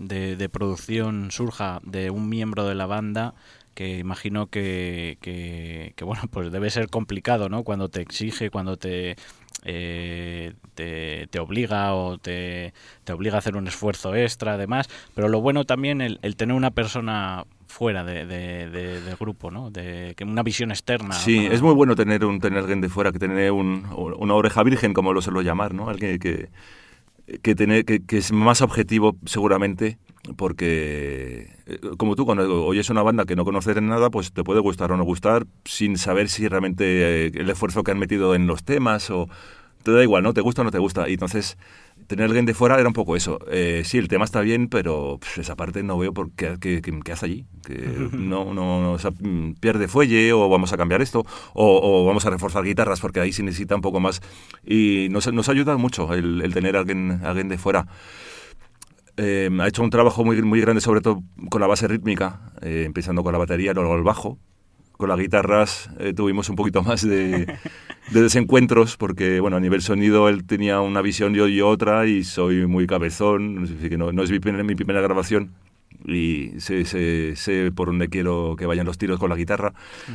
[0.00, 3.34] de, producción surja de un miembro de la banda?
[3.74, 7.62] Que imagino que, que- que, bueno, pues debe ser complicado, ¿no?
[7.62, 9.16] Cuando te exige, cuando te,
[9.66, 12.72] eh, te, te obliga o te,
[13.04, 14.88] te obliga a hacer un esfuerzo extra, además.
[15.14, 19.50] Pero lo bueno también el, el tener una persona fuera de, de- de- del grupo,
[19.50, 19.70] ¿no?
[19.70, 21.12] De, que una visión externa.
[21.14, 24.62] Sí, es muy bueno tener un tener alguien de fuera, que tener un- una oreja
[24.62, 25.88] virgen, como lo suelo llamar, ¿no?
[25.88, 26.48] Alguien que,
[27.42, 29.98] que, tener, que, que es más objetivo seguramente,
[30.36, 34.44] porque eh, como tú, cuando oyes una banda que no conoces en nada, pues te
[34.44, 38.34] puede gustar o no gustar, sin saber si realmente eh, el esfuerzo que han metido
[38.34, 39.28] en los temas o...
[39.86, 40.34] Te da igual, ¿no?
[40.34, 41.08] Te gusta o no te gusta.
[41.08, 41.56] Y entonces,
[42.08, 43.38] tener alguien de fuera era un poco eso.
[43.50, 46.82] Eh, sí, el tema está bien, pero pff, esa parte no veo por qué, qué-
[46.82, 47.46] qué- qué hace allí.
[47.64, 47.74] Que
[48.12, 51.20] no, no, no, o sea, mm, pierde fuelle o vamos a cambiar esto
[51.54, 54.20] o, o vamos a reforzar guitarras porque ahí sí necesita un poco más.
[54.64, 57.86] Y nos, nos ayuda mucho el, el tener alguien, alguien de fuera.
[59.16, 62.82] Eh, ha hecho un trabajo muy, muy grande, sobre todo con la base rítmica, eh,
[62.84, 64.38] empezando con la batería, luego el bajo.
[64.96, 67.46] Con las guitarras eh, tuvimos un poquito más de,
[68.10, 72.24] de desencuentros, porque bueno, a nivel sonido él tenía una visión yo y otra, y
[72.24, 75.50] soy muy cabezón, así que no, no es mi primera, mi primera grabación,
[76.04, 79.72] y sé, sé- sé por dónde quiero que vayan los tiros con la guitarra,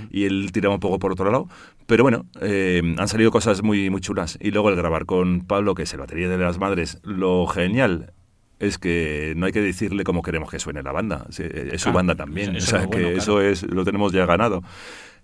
[0.10, 1.48] y él tiraba un poco por otro lado.
[1.86, 4.38] Pero bueno, eh, han salido cosas muy, muy chulas.
[4.42, 8.14] Y luego el grabar con Pablo, que es el batería de las madres, lo genial
[8.62, 11.26] es que no hay que decirle cómo queremos que suene la banda.
[11.30, 12.56] Sí, Es su banda también.
[12.56, 14.62] eso o sea, es que eso es, lo tenemos ya ganado.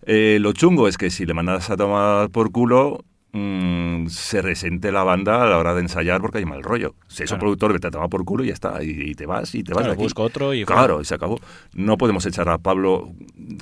[0.06, 4.91] Eh, lo chungo es que si le mandas a tomar por culo, mm, se resente
[4.91, 6.95] la banda a la hora de ensayar porque hay mal rollo.
[7.08, 9.54] Si es un productor te toma por culo y ya está, y, y te vas
[9.54, 10.02] y te vas de aquí.
[10.02, 11.39] busco otro y Claro, y se acabó.
[11.73, 13.12] No podemos echar a Pablo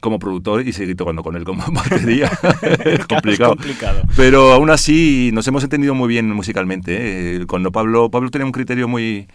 [0.01, 2.27] como productor y seguir tocando con él como batería.
[2.85, 3.53] es complicado.
[3.53, 4.03] Es complicado.
[4.15, 7.41] Pero aún así nos hemos entendido muy bien musicalmente.
[7.41, 7.45] ¿eh?
[7.45, 9.27] Cuando Pablo, Pablo tenía un criterio muy, eh,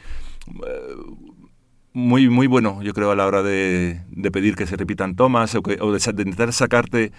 [1.93, 5.55] muy, muy bueno, yo creo, a la hora de, de pedir que se repitan tomas
[5.55, 7.13] o, que- o de, de intentar sacarte,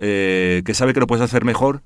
[0.00, 1.82] eh, que sabe que lo puedes hacer mejor.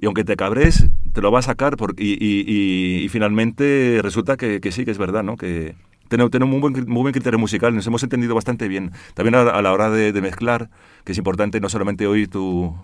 [0.00, 4.00] Y aunque te cabres, te lo va a sacar por- y, y- y- y finalmente
[4.02, 5.36] resulta que, que sí, que es verdad, ¿no?
[5.36, 5.74] Que
[6.08, 8.92] tenemos, tenemos muy, buen, muy buen criterio musical, nos hemos entendido bastante bien.
[9.14, 10.70] También a, a la hora de, de mezclar,
[11.04, 12.74] que es importante no solamente oír tu,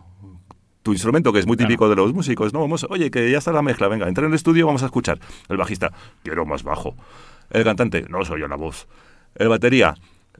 [0.82, 1.68] tu instrumento, que es muy Claro.
[1.68, 2.60] típico de los músicos, ¿no?
[2.60, 5.18] Vamos, oye, que ya está la mezcla, venga, entra en el estudio, vamos a escuchar.
[5.48, 5.90] El bajista,
[6.22, 6.94] quiero más bajo.
[7.50, 8.88] El cantante, no soy yo la voz.
[9.34, 9.94] El batería,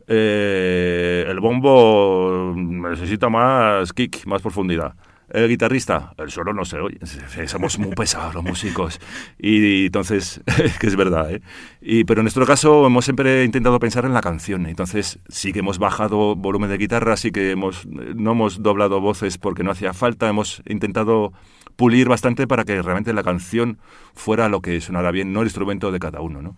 [0.07, 4.94] eh, el bombo necesita más kick, más profundidad.
[5.31, 6.99] El guitarrista, el solo no se oye.
[7.47, 8.99] Somos muy pesados los músicos.
[9.38, 10.40] Y, entonces,
[10.81, 11.42] que es verdad, ¿eh?
[11.83, 14.66] Y, pero en nuestro caso hemos siempre intentado pensar en la canción.
[14.66, 19.37] Entonces sí que hemos bajado volumen de guitarra, sí que hemos, no hemos doblado voces
[19.37, 20.29] porque no hacía falta.
[20.29, 21.35] Hemos intentado
[21.78, 23.78] pulir bastante para que realmente la canción
[24.12, 26.42] fuera lo que sonara bien, no el instrumento de cada uno.
[26.42, 26.56] ¿no?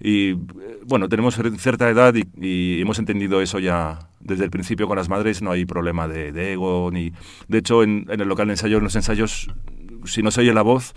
[0.00, 0.36] Y eh,
[0.86, 4.96] bueno, tenemos cier- cierta edad y, y hemos entendido eso ya desde el principio con
[4.96, 7.12] las madres, no hay problema de, de ego, ni...
[7.48, 9.50] De hecho, en, en el local de ensayo, en los ensayos,
[10.06, 10.94] si no se oye la voz,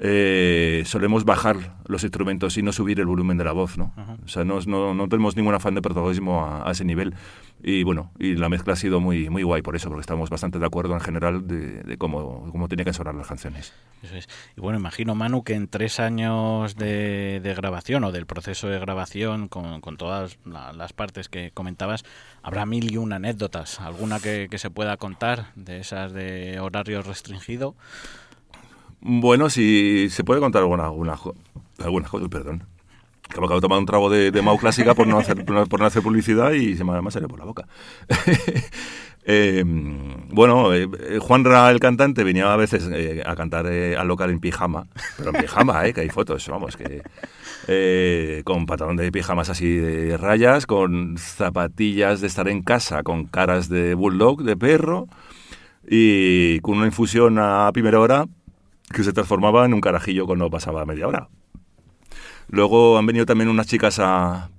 [0.00, 3.92] eh, solemos bajar los instrumentos y no subir el volumen de la voz, ¿no?
[4.24, 7.14] O sea, no, no, no tenemos ningún afán de protagonismo a, a ese nivel.
[7.60, 10.60] Y bueno, y la mezcla ha sido muy, muy guay por eso, porque estamos bastante
[10.60, 13.72] de acuerdo en general de, de cómo, cómo tenía que sonar las canciones.
[14.02, 14.28] Eso es.
[14.56, 18.78] Y bueno, imagino, Manu, que en tres años de, de grabación o del proceso de
[18.78, 22.04] grabación, con, con todas la- las partes que comentabas,
[22.44, 23.80] habrá mil y una anécdotas.
[23.80, 27.74] ¿Alguna que, que se pueda contar de esas de horario restringido?
[29.00, 31.16] Bueno, si se puede contar alguna, alguna,
[31.78, 32.64] alguna perdón.
[33.28, 35.86] Que acabo de tomar un trago de, de Mau Clásica por no, hacer, por no
[35.86, 37.66] hacer publicidad y se me, me ha salido por la boca.
[39.30, 39.62] Eh,
[40.30, 44.30] bueno, eh, eh, Juanra, el cantante, venía a veces eh, a cantar eh, al local
[44.30, 44.86] en pijama,
[45.18, 47.02] pero en pijama, eh, que hay fotos, vamos, que
[47.66, 53.26] eh, con pantalón de pijamas así de rayas, con zapatillas de estar en casa, con
[53.26, 55.08] caras de bulldog, de perro,
[55.86, 58.24] y con una infusión a primera hora
[58.92, 61.28] que se transformaba en un carajillo cuando pasaba media hora.
[62.48, 64.50] Luego han venido también unas chicas a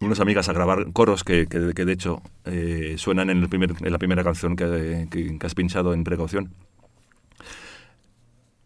[0.00, 3.92] unas amigas a grabar coros que, que- de hecho eh, suenan en, el primer, en
[3.92, 6.52] la primera canción que, que- has pinchado en precaución.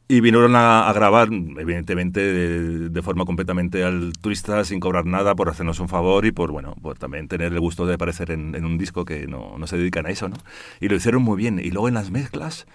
[0.08, 5.80] Y vinieron a, grabar, evidentemente, de, de forma completamente altruista, sin cobrar nada, por hacernos
[5.80, 8.78] un favor y por, bueno, por también tener el gusto de aparecer en, en un
[8.78, 10.36] disco que no, no se dedican a eso, ¿no?
[10.80, 11.58] Y lo hicieron muy bien.
[11.58, 12.68] Y luego en las mezclas,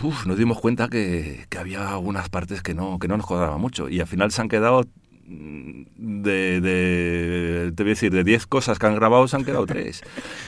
[0.00, 3.60] puf, nos dimos cuenta que, que había algunas partes que no, que no nos cuadraban
[3.60, 3.88] mucho.
[3.88, 4.86] Y al final se han quedado
[5.30, 9.66] de, de, te voy a decir, de 10 cosas que han grabado se han quedado
[9.66, 10.02] 3.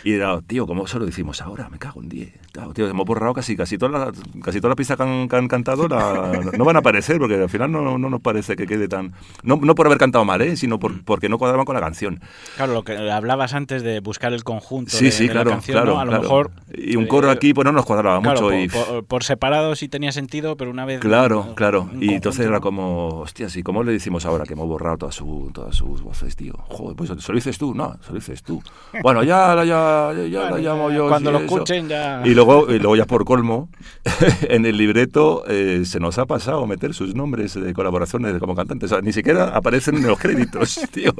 [0.04, 1.68] Y era, tío, ¿cómo eso lo decimos ahora?
[1.68, 2.32] Me cago en 10.
[2.52, 4.12] Claro, tío, hemos borrado casi, casi, toda la,
[4.42, 7.36] casi toda la pista que han, que han cantado, la- no van a aparecer, porque
[7.36, 9.12] al final no, no nos parece que quede tan...
[9.42, 10.56] No, no por haber cantado mal, ¿eh?
[10.56, 12.20] sino por, porque no cuadraban con la canción.
[12.56, 15.56] Claro, lo que hablabas antes de buscar el conjunto Sí, de, sí, de claro, la
[15.56, 16.00] canción, claro, ¿no?
[16.00, 16.22] A lo claro.
[16.22, 16.50] mejor...
[16.74, 18.42] Y un coro eh, aquí, pues no nos cuadraba mucho.
[18.44, 21.00] por, y, por- por separado sí tenía sentido, pero una vez...
[21.00, 21.88] Claro, claro.
[21.92, 25.14] un Y entonces era como, hostia, ¿y cómo le decimos ahora que hemos borrado todas,
[25.14, 26.54] su, todas sus voces, tío?
[26.68, 28.62] Joder, pues se lo dices tú, no, se lo dices tú.
[29.02, 31.08] Bueno, ya, la- ya, ya, ya Bueno, la llamo yo.
[31.08, 31.54] Cuando sí, lo eso.
[31.54, 32.22] escuchen ya...
[32.24, 33.68] Y luego, y luego ya por colmo,
[34.42, 38.90] en el libreto eh, se nos ha pasado meter sus nombres de colaboraciones como cantantes.
[38.92, 41.12] O sea, ni siquiera aparecen en los créditos, tío.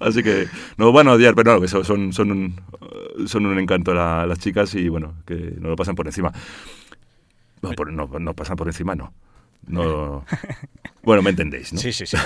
[0.00, 0.46] Así que,
[0.76, 2.54] no van a odiar, pero no, que son, son, son, un,
[3.26, 6.32] son un encanto la- las chicas y bueno, que no lo pasan por encima.
[7.62, 9.12] No, por- no, no pasan por encima, no.
[9.66, 10.24] No.
[11.02, 11.78] Bueno, me entendéis, ¿no?
[11.80, 12.18] Sí, sí, sí.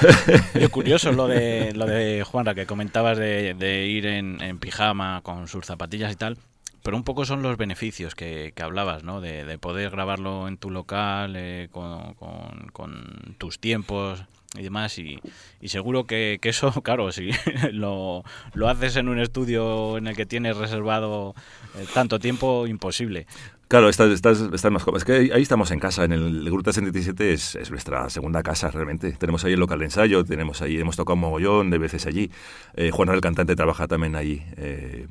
[0.57, 5.21] Oye, curioso lo de lo de Juanra que comentabas de, de ir en, en pijama
[5.23, 6.37] con sus zapatillas y tal,
[6.83, 9.21] pero un poco son los beneficios que, que hablabas, ¿no?
[9.21, 14.25] De, de poder grabarlo en tu local eh, con, con- con tus tiempos
[14.59, 15.21] y demás y,
[15.61, 17.31] y seguro que, que eso, claro, si
[17.73, 18.25] lo,
[18.55, 21.35] lo haces en un estudio en el que tienes reservado
[21.79, 23.27] eh, tanto tiempo, imposible.
[23.73, 24.85] Claro, estás, estás, estás más.
[24.95, 28.71] Es que ahí, estamos en casa, en el, Gruta 77 es, es nuestra segunda casa
[28.71, 29.13] realmente.
[29.13, 32.31] Tenemos ahí el local de ensayo, tenemos ahí, hemos tocado un mogollón de veces allí.
[32.75, 35.07] Eh, Juan el cantante trabaja también ahí eh,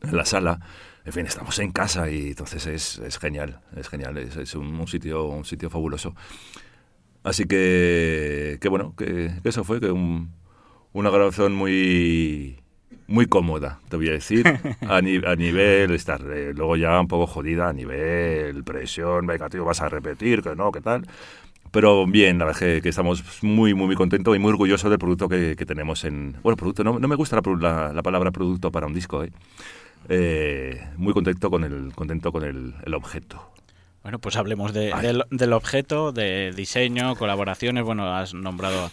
[0.00, 0.58] en la sala.
[1.04, 5.26] En fin, estamos en casa y entonces es, es genial, es genial, es, un sitio,
[5.26, 6.14] un sitio fabuloso.
[7.24, 10.32] Así que, que bueno, que, que eso fue, que un-
[10.94, 12.61] una grabación muy,
[13.12, 14.46] muy cómoda, te voy a decir,
[14.88, 15.00] a, a
[15.36, 19.88] nivel estar, eh, luego ya un poco jodida a nivel presión, venga, tío, vas a
[19.88, 21.06] repetir, que no, qué tal.
[21.70, 24.98] Pero bien, la verdad es que, estamos muy, muy, muy contentos y muy orgullosos del
[24.98, 26.36] producto que, tenemos en...
[26.42, 29.30] Bueno, producto, no, no me gusta la, la, palabra producto para un disco, ¿eh?
[30.08, 33.52] eh muy contento con el, contento con el, el objeto.
[34.02, 37.84] Bueno, pues hablemos de, del, del, objeto, de diseño, colaboraciones.
[37.84, 38.90] Bueno, has nombrado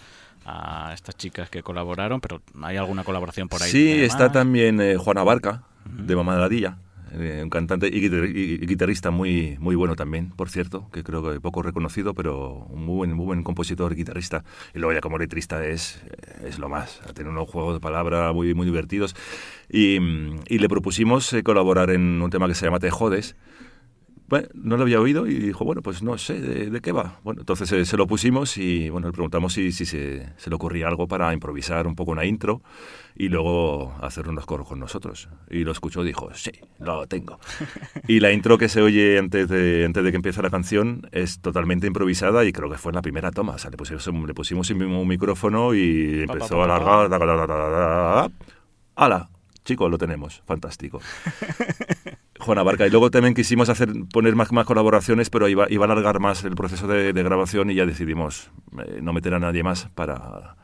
[0.50, 3.72] a estas chicas que colaboraron, pero ¿hay alguna colaboración por ahí?
[3.72, 6.78] Sí, está también eh, Juana Barca, de Mamá de la Dilla,
[7.12, 8.08] eh, un cantante y,
[8.66, 12.95] guitarrista muy, muy bueno también, por cierto, que creo que poco reconocido, pero un muy
[12.97, 14.43] buen, muy buen compositor y guitarrista.
[14.74, 16.02] Y luego ya como letrista es,
[16.45, 19.16] es lo más, tiene unos juegos de palabra muy, muy divertidos.
[19.70, 19.97] Y,
[20.47, 23.36] y le propusimos eh, colaborar en un tema que se llama Te Jodes,
[24.30, 27.19] bueno, no lo había oído y dijo, bueno, pues no sé, ¿de, qué va?
[27.23, 30.55] Bueno, entonces eh, se lo pusimos y bueno, le preguntamos si, si se, se, le
[30.55, 32.61] ocurría algo para improvisar un poco una intro
[33.15, 35.30] y luego hacer unos coros con nosotros.
[35.49, 37.39] Y lo escuchó y dijo, sí, lo tengo.
[38.07, 41.41] y la intro que se oye antes de, antes de que empiece la canción es
[41.41, 43.53] totalmente improvisada y creo que fue en la primera toma.
[43.53, 48.32] O sea, le pusimos, le pusimos un micrófono y empezó a alargar.
[48.95, 49.30] ¡Hala!
[49.65, 50.43] Chicos, lo tenemos.
[50.45, 51.01] Fantástico.
[52.40, 52.88] Juana Barca.
[52.88, 56.44] Y luego también quisimos hacer, poner más, más colaboraciones, pero iba, iba a alargar más
[56.44, 58.52] el proceso de, grabación y ya decidimos
[58.86, 60.56] eh, no meter a nadie más para...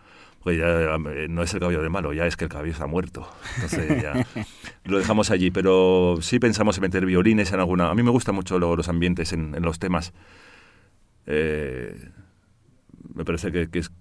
[0.41, 2.85] Pues ya eh, no es el caballo de malo, ya es que el caballo está
[2.85, 3.27] muerto.
[3.55, 4.13] Entonces ya
[4.85, 5.49] lo dejamos allí.
[5.49, 7.89] Pero sí pensamos en meter violines en alguna...
[7.89, 10.13] A mí me gustan mucho los ambientes en, los temas.
[11.25, 12.11] Eh,
[13.13, 13.91] me parece que, que es...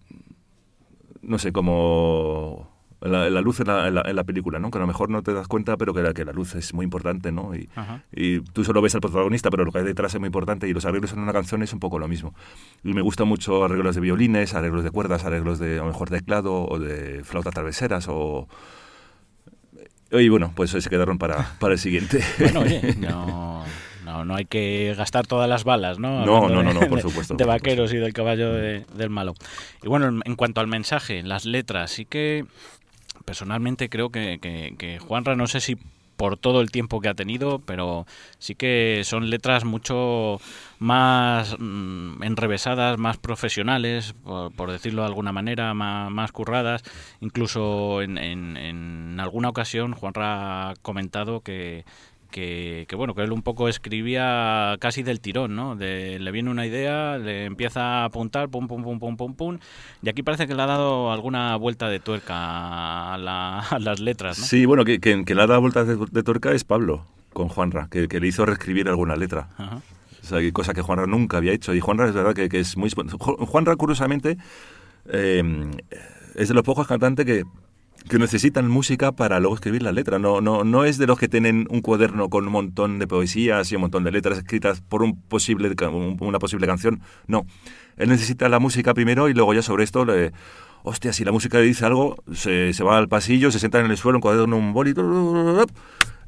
[1.22, 2.73] No sé, como
[3.04, 4.70] la, luz en la, en, la, película, ¿no?
[4.70, 6.72] Que a lo mejor no te das cuenta, pero que la, que la luz es
[6.72, 7.54] muy importante, ¿no?
[7.54, 7.68] Y,
[8.12, 10.72] y, tú solo ves al protagonista, pero lo que hay detrás es muy importante y
[10.72, 12.34] los arreglos en una canción es un poco lo mismo.
[12.82, 16.08] Y me gustan mucho arreglos de violines, arreglos de cuerdas, arreglos de a lo mejor
[16.08, 18.48] teclado o de flautas traveseras o...
[20.10, 22.20] Y bueno, pues se quedaron para, para el siguiente.
[22.38, 23.64] Bueno, oye, no...
[24.04, 26.26] No, no hay que gastar todas las balas, ¿no?
[26.26, 27.34] No, no, no, por supuesto.
[27.36, 29.34] De, vaqueros y del caballo del malo.
[29.82, 32.44] Y bueno, en cuanto al mensaje, las letras, sí que
[33.24, 35.76] personalmente creo que, que, Juanra, no sé si
[36.16, 38.06] por todo el tiempo que ha tenido, pero
[38.38, 40.40] sí que son letras mucho
[40.78, 46.84] más mm, enrevesadas, más profesionales, por, decirlo de alguna manera, más, curradas.
[47.20, 51.84] Incluso en, en, en, alguna ocasión Juanra ha comentado que,
[52.34, 55.76] que, bueno, que él un poco escribía casi del tirón, ¿no?
[55.76, 59.58] De, le viene una idea, le empieza a apuntar, pum, pum, pum, pum, pum, pum,
[60.02, 63.18] y aquí parece que le ha dado alguna vuelta de tuerca a,
[63.78, 64.44] las letras, ¿no?
[64.44, 68.08] Sí, bueno, que, que, le ha dado vuelta de, tuerca es Pablo, con Juanra, que,
[68.08, 69.50] le hizo reescribir alguna letra.
[70.20, 71.72] O sea, cosa que Juanra nunca había hecho.
[71.72, 72.90] Y Juanra es verdad que, es muy...
[72.90, 74.38] Juanra, curiosamente,
[75.06, 75.70] eh,
[76.34, 77.44] es de los pocos cantantes que
[78.08, 80.18] que necesitan música para luego escribir la letra.
[80.18, 83.70] No, no, no es de los que tienen un cuaderno con un montón de poesías
[83.72, 85.22] y un montón de letras escritas por un
[86.20, 87.00] una posible canción.
[87.26, 87.46] No.
[87.96, 90.06] Él necesita la música primero y luego ya sobre esto
[90.82, 93.96] hostia, si la música le dice algo, se, va al pasillo, se sienta en el
[93.96, 94.94] suelo, un cuaderno, un boli,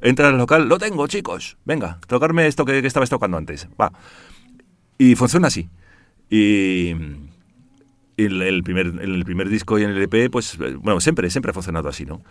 [0.01, 3.91] entra al local, lo tengo, chicos, venga, tocarme esto que, que estabais tocando antes, va.
[4.97, 5.69] Y funciona así.
[6.29, 6.93] Y,
[8.17, 11.51] el, el, primer, el primer disco y en el EP, pues, eh, bueno, siempre, siempre
[11.51, 12.21] ha funcionado así, ¿no?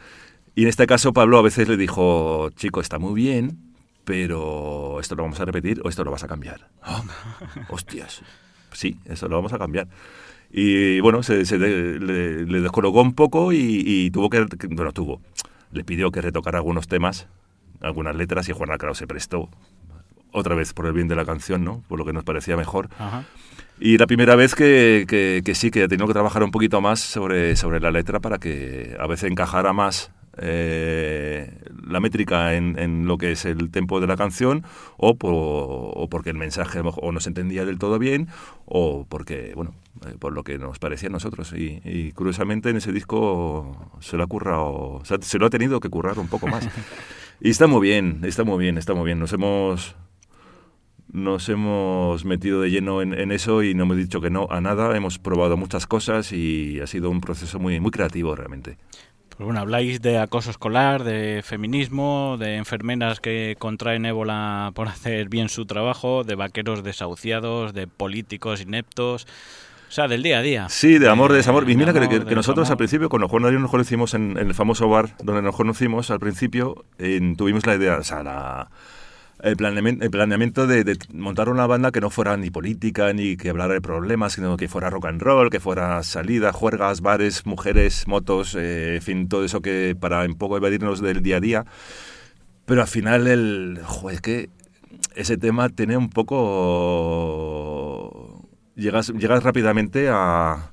[0.55, 3.59] Y en este caso Pablo a veces le dijo, chico, está muy bien,
[4.05, 6.68] pero esto lo vamos a repetir o esto lo vas a cambiar.
[6.87, 7.05] Oh,
[7.68, 8.22] hostias,
[8.72, 9.89] sí, eso lo vamos a cambiar.
[10.51, 11.99] Y bueno, se, le,
[12.61, 15.20] descolocó un poco y, tuvo que, bueno, tuvo,
[15.72, 17.26] le pidió que retocara algunos temas,
[17.80, 19.51] algunas letras y Juan Alcalá se prestó
[20.37, 21.82] otra vez por el bien de la canción, ¿no?
[21.89, 22.89] Por lo que nos parecía mejor.
[23.80, 27.01] Y la primera vez que, que, sí, que he tenido que trabajar un poquito más
[27.01, 31.51] sobre, sobre la letra para que a veces encajara más eh,
[31.87, 34.64] la métrica en, en, lo que es el tempo de la canción
[34.99, 38.28] o, o porque el mensaje o no se entendía del todo bien
[38.66, 39.74] o porque, bueno,
[40.05, 41.53] eh, por lo que nos parecía a nosotros.
[41.55, 46.18] Y, curiosamente en ese disco se lo ha currado, se lo ha tenido que currar
[46.18, 46.68] un poco más.
[47.41, 49.18] y está muy bien, está muy bien, está muy bien.
[49.18, 49.97] Nos hemos
[51.17, 54.97] nos hemos metido de lleno en, eso y no hemos dicho que no a nada.
[54.97, 58.77] Hemos probado muchas cosas y ha sido un proceso muy, muy creativo realmente.
[59.31, 65.29] Pues bueno, habláis de acoso escolar, de feminismo, de enfermeras que contraen ébola por hacer
[65.29, 69.27] bien su trabajo, de vaqueros desahuciados, de políticos ineptos.
[69.89, 70.69] O sea, del día a día.
[70.69, 71.69] Sí, de amor, de desamor.
[71.71, 75.17] Y mira que, nosotros al principio, cuando Juan y nos conocimos en, el famoso bar
[75.23, 76.85] donde nos conocimos, al principio
[77.37, 78.69] tuvimos la idea, o sea, la,
[79.43, 83.80] el planeamiento, de, montar una banda que no fuera ni política ni que hablara de
[83.80, 88.97] problemas, sino que fuera rock and roll, que fuera salida, juergas, bares, mujeres, motos, eh,
[88.97, 91.64] en fin, todo eso que para un poco evadirnos del día a día.
[92.64, 93.80] Pero al final el...
[93.84, 94.49] Joder, es que
[95.14, 97.22] ese tema tiene un poco...
[98.74, 100.72] Llegas, llegas rápidamente a,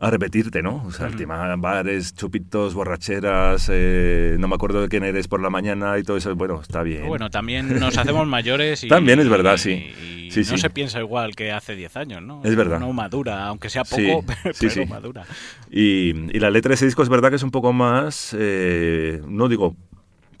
[0.00, 0.82] a repetirte, ¿no?
[0.86, 5.42] O sea, el tema bares, chupitos, borracheras, eh, no me acuerdo de quién eres por
[5.42, 7.06] la mañana y todo eso, bueno, está bien.
[7.06, 8.88] Bueno, también nos hacemos mayores y...
[8.88, 9.72] también es verdad, sí.
[10.00, 10.58] Y sí, no sí.
[10.58, 12.40] se piensa igual que hace 10 años, ¿no?
[12.44, 12.80] Es verdad.
[12.80, 14.24] No madura, aunque sea poco,
[14.54, 14.86] sí, pero sí.
[14.86, 15.26] madura.
[15.70, 19.20] Y, y la letra de ese disco es verdad que es un poco más, eh,
[19.28, 19.76] no digo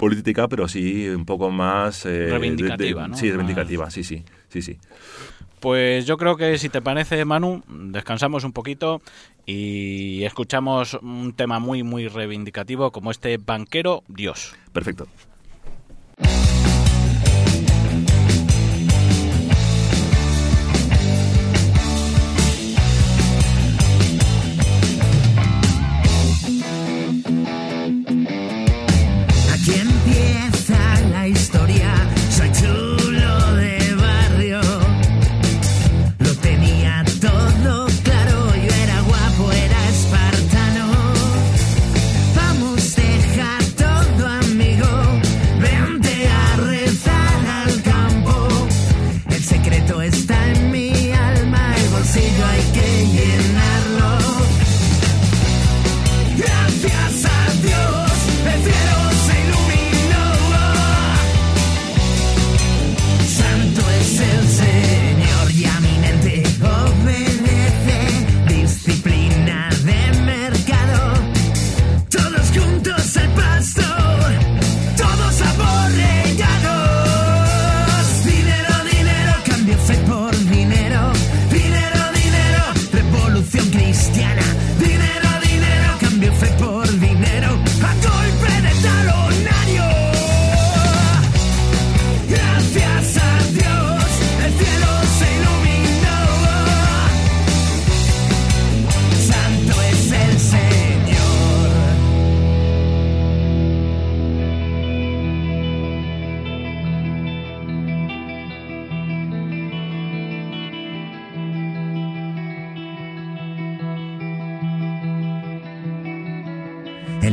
[0.00, 2.04] política, pero sí un poco más...
[2.06, 3.16] eh, de- de- Reivindicativa, ¿no?
[3.16, 4.78] Sí, reivindicativa, sí, sí, sí, sí.
[5.60, 9.02] Pues yo creo que si te parece, Manu, descansamos un poquito
[9.44, 14.54] y escuchamos un tema muy, muy reivindicativo como este banquero Dios.
[14.72, 15.06] Perfecto.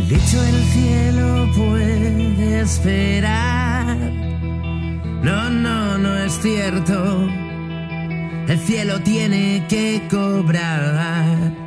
[0.10, 3.97] Dicho el cielo puede esperar.
[5.22, 7.28] No, no, no es cierto.
[8.47, 11.66] El cielo tiene que cobrar.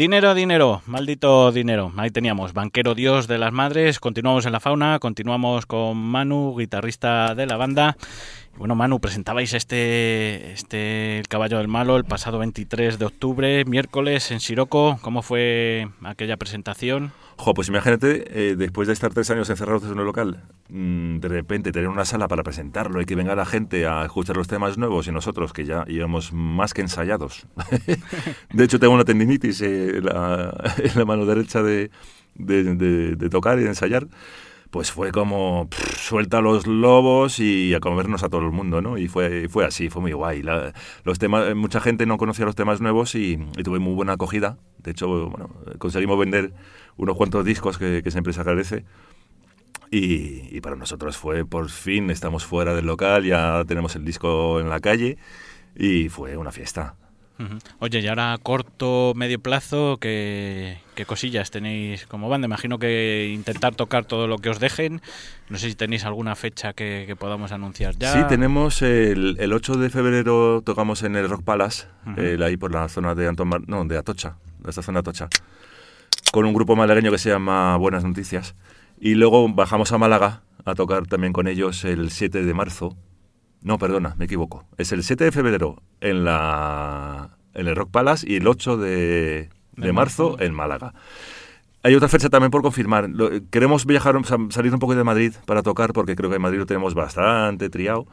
[0.00, 1.92] Dinero, dinero, maldito dinero.
[1.98, 4.00] Ahí teníamos, banquero dios de las madres.
[4.00, 7.98] Continuamos en la fauna, continuamos con Manu, guitarrista de la banda.
[8.56, 14.30] Bueno, Manu, presentabais este, este El Caballo del Malo el pasado 23 de octubre, miércoles,
[14.30, 14.98] en Siroco.
[15.02, 17.12] ¿Cómo fue aquella presentación?
[17.42, 21.28] Jo, pues imagínate, eh, después de estar tres años encerrados en un local, mm, de
[21.28, 24.76] repente tener una sala para presentarlo y que venga la gente a escuchar los temas
[24.76, 27.46] nuevos y nosotros que ya íbamos más que ensayados.
[28.52, 31.90] de hecho, tengo una tendinitis eh, en, la, mano derecha de,
[32.34, 34.06] de tocar y de ensayar
[34.70, 38.98] pues fue como suelta los lobos y a comernos a todo el mundo, ¿no?
[38.98, 40.42] Y fue, fue así, fue muy guay.
[40.42, 44.58] los temas, mucha gente no conocía los temas nuevos y, tuve muy buena acogida.
[44.78, 46.52] De hecho, bueno, conseguimos vender
[47.00, 48.84] unos cuantos discos que, siempre se agradece.
[49.90, 54.60] Y, y, para nosotros fue, por fin, estamos fuera del local, ya tenemos el disco
[54.60, 55.18] en la calle
[55.74, 56.94] y fue una fiesta.
[57.78, 62.46] Oye, y ahora corto, medio plazo, ¿qué, cosillas tenéis como banda?
[62.46, 65.00] Imagino que intentar tocar todo lo que os dejen.
[65.48, 68.12] No sé si tenéis alguna fecha que, podamos anunciar ya.
[68.12, 71.86] Sí, tenemos el, el, 8 de febrero tocamos en el Rock Palace,
[72.44, 75.28] ahí por la zona de Anton no, de Atocha, de esta zona de Atocha,
[76.32, 78.54] con un grupo malagueño que se llama Buenas Noticias.
[79.00, 82.96] Y luego bajamos a Málaga a tocar también con ellos el 7 de marzo
[83.62, 84.64] no, perdona, me equivoco.
[84.78, 89.50] Es el 7 de febrero en, la, en el Rock Palace y el 8 de,
[89.76, 90.94] de marzo en Málaga.
[91.82, 93.08] Hay otra fecha también por confirmar.
[93.50, 94.14] Queremos viajar,
[94.50, 97.70] salir un poco de Madrid para tocar, porque creo que en Madrid lo tenemos bastante
[97.70, 98.06] triado.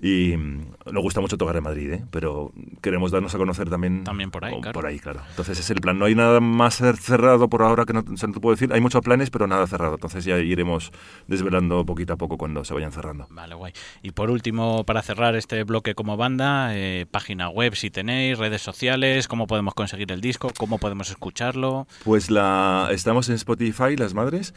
[0.00, 2.04] Y mm, nos gusta mucho tocar en Madrid, ¿eh?
[2.10, 4.72] pero queremos darnos a conocer también, también por, ahí, claro.
[4.72, 5.20] por ahí, claro.
[5.28, 5.98] Entonces es el plan.
[5.98, 8.72] No hay nada más cerrado por ahora que no, se te puedo decir.
[8.72, 9.94] Hay muchos planes, pero nada cerrado.
[9.94, 10.90] Entonces ya iremos
[11.26, 13.26] desvelando poquito a poco cuando se vayan cerrando.
[13.30, 13.72] Vale, guay.
[14.02, 18.62] Y por último, para cerrar este bloque como banda, eh, página web si tenéis, redes
[18.62, 21.86] sociales, cómo podemos conseguir el disco, cómo podemos escucharlo.
[22.04, 24.54] Pues la Estamos en Spotify, las madres.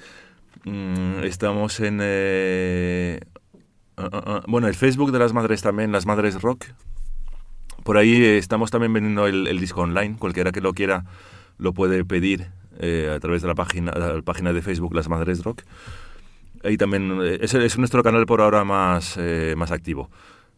[0.63, 1.97] Mm, estamos en...
[2.03, 3.19] Eh,
[3.97, 6.65] ah, ah, ah, bueno, el Facebook de las madres también, las madres rock.
[7.83, 10.17] Por ahí estamos también vendiendo el, disco online.
[10.19, 11.03] Cualquiera que lo quiera
[11.57, 13.91] lo puede pedir eh, a través de la página,
[14.23, 15.63] página de Facebook Las Madres Rock.
[16.63, 19.17] Ahí también eh, es, es nuestro canal por ahora más,
[19.57, 20.11] más activo.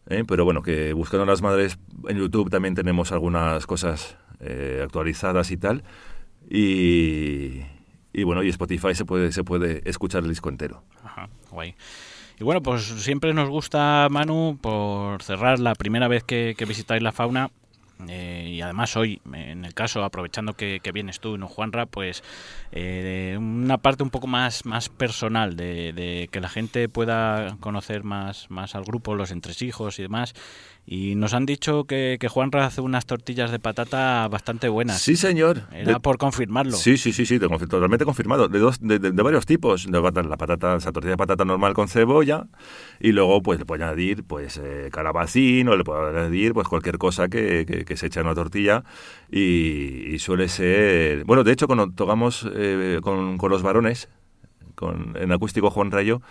[0.04, 4.18] Pero bueno, que buscando las madres en YouTube también tenemos algunas cosas
[4.82, 5.82] actualizadas y tal.
[6.50, 7.62] Y,
[8.16, 10.82] y bueno, y Spotify se puede, se puede escuchar el disco entero.
[11.04, 11.74] Ajá, guay.
[12.40, 17.02] Y bueno, pues siempre nos gusta, Manu, por cerrar la primera vez que, que visitáis
[17.02, 17.50] la fauna,
[18.08, 21.86] eh, y además hoy, en el caso, aprovechando que, vienes tú, ¿no, Juanra?
[21.86, 22.22] Pues
[22.72, 28.50] eh, una parte un poco más, más personal, de, que la gente pueda conocer más,
[28.50, 30.34] más al grupo, los entresijos y demás.
[30.88, 35.02] Y nos han dicho que, que Juanra hace unas tortillas de patata bastante buenas.
[35.02, 35.62] Sí, señor.
[35.72, 36.76] Era por confirmarlo.
[36.76, 38.46] Sí, sí, sí, sí, totalmente confirmado.
[38.46, 39.90] De, dos, de, varios tipos.
[39.90, 42.46] De la patata, esa tortilla de patata normal con cebolla.
[43.00, 46.98] Y luego, pues, le puedo añadir, pues, eh, calabacín o le puedo añadir, pues, cualquier
[46.98, 48.82] cosa que, que, se echa en una tortilla.
[49.30, 51.24] Y, suele ser...
[51.24, 54.08] Bueno, de hecho, cuando tocamos eh, con, con los varones,
[54.74, 56.22] con, en acústico Juan Rayo,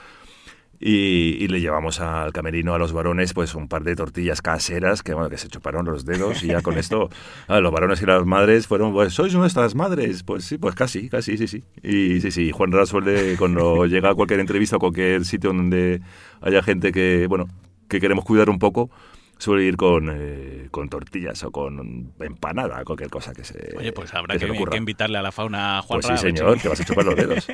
[0.79, 5.13] y, le llevamos al camerino a los varones pues un par de tortillas caseras que
[5.13, 7.09] bueno que se chuparon los dedos y ya con esto
[7.47, 11.37] los varones y las madres fueron pues sois nuestras madres pues sí pues casi casi
[11.37, 15.23] sí sí y sí sí Juan Ra suele cuando llega a cualquier entrevista o cualquier
[15.25, 16.01] sitio donde
[16.41, 17.47] haya gente que bueno
[17.87, 18.89] que queremos cuidar un poco
[19.37, 23.75] suele ir con, eh, con tortillas o con empanada, cualquier cosa que se.
[23.77, 26.09] Oye, pues habrá que, invitarle a la fauna a Juanra.
[26.09, 27.47] Pues sí, señor, que vas a chupar los dedos.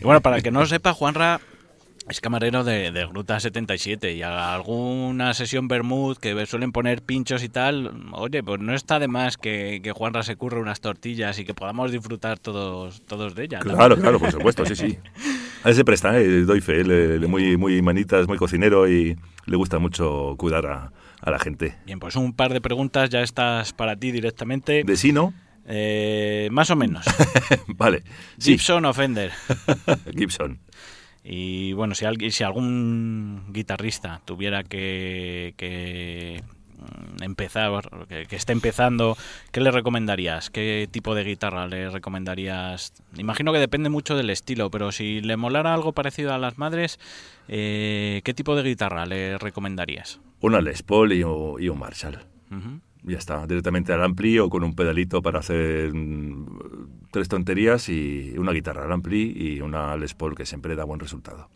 [0.00, 1.40] y bueno, para el que no lo sepa, Juanra
[2.08, 7.48] es camarero de, de, Gruta 77 y alguna sesión Bermud que suelen poner pinchos y
[7.48, 11.44] tal, oye, pues no está de más que, que Juanra se curre unas tortillas y
[11.44, 13.62] que podamos disfrutar todos, todos de ellas.
[13.62, 14.98] Claro, claro, por supuesto, sí, sí.
[15.64, 16.42] A ese presta, ¿eh?
[16.42, 21.30] doy fe, le, muy, muy manitas, muy cocinero y le gusta mucho cuidar a, a,
[21.30, 21.76] la gente.
[21.84, 24.82] Bien, pues un par de preguntas, ya estás para ti directamente.
[24.84, 25.34] ¿De sí, no?
[25.70, 27.04] Eh, más o menos.
[27.68, 28.02] vale.
[28.38, 29.30] Gibson o Fender.
[30.16, 30.60] Gibson.
[31.30, 36.42] Y bueno, si, alguien, si algún guitarrista tuviera que, que
[36.78, 39.14] mm, empezar, que, que, esté empezando,
[39.52, 40.48] ¿qué le recomendarías?
[40.48, 42.94] ¿Qué tipo de guitarra le recomendarías?
[43.18, 46.98] Imagino que depende mucho del estilo, pero si le molara algo parecido a las madres,
[47.46, 50.20] eh, ¿qué tipo de guitarra le recomendarías?
[50.40, 52.20] Una Les Paul y, un Marshall
[53.02, 58.34] ya está, directamente al ampli o con un pedalito para hacer mm, tres tonterías y
[58.38, 61.48] una guitarra al ampli y una Les Paul que siempre da buen resultado.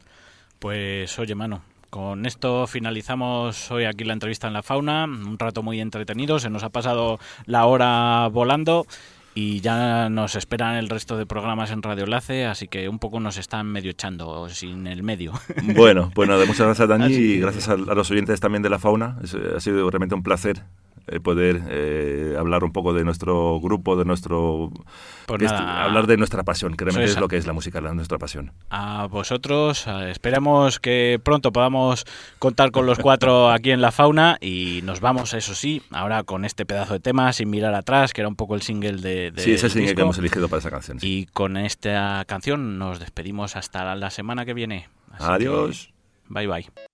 [0.59, 5.62] Pues oye, mano, con esto finalizamos hoy aquí la entrevista en la fauna, un rato
[5.62, 8.86] muy entretenido, se nos ha pasado la hora volando
[9.34, 13.18] y ya nos esperan el resto de programas en Radio Lace, así que un poco
[13.20, 15.32] nos están medio echando sin el medio.
[15.74, 19.18] Bueno, pues nada, muchas gracias Dani y gracias a, los oyentes también de la fauna.
[19.57, 20.62] ha sido realmente un placer
[21.07, 24.70] eh, poder eh, hablar un poco de nuestro grupo, de nuestro...
[25.26, 28.18] Pues hablar de nuestra pasión, que realmente es lo que es la música, la, nuestra
[28.18, 28.53] pasión.
[28.70, 32.05] A vosotros, esperemos que pronto podamos
[32.38, 36.44] contar con los cuatro aquí en La Fauna y nos vamos, eso sí, ahora con
[36.44, 39.32] este pedazo de tema, sin mirar atrás, que era un poco el single de...
[39.36, 40.98] sí, ese single que hemos elegido para esa canción.
[41.00, 44.88] Y con esta canción nos despedimos hasta la semana que viene.
[45.18, 45.92] Adiós.
[46.28, 46.91] bye bye.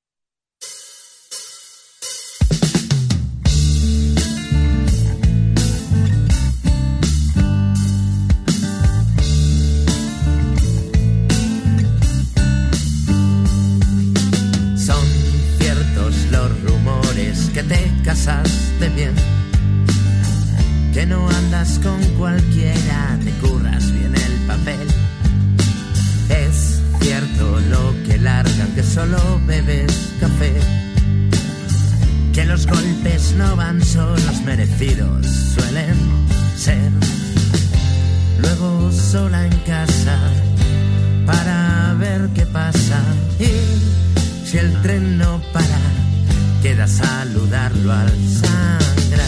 [18.94, 19.14] Bien,
[20.92, 24.86] que no andas con cualquiera, te curras bien el papel.
[26.28, 30.52] Es cierto lo que largan, que solo bebes café,
[32.32, 35.96] que los golpes no van solos merecidos, suelen
[36.56, 36.90] ser.
[38.40, 40.18] Luego sola en casa
[41.26, 43.02] para ver qué pasa
[43.38, 45.77] y si el tren no para
[46.68, 49.27] queda saludarlo al sangrar.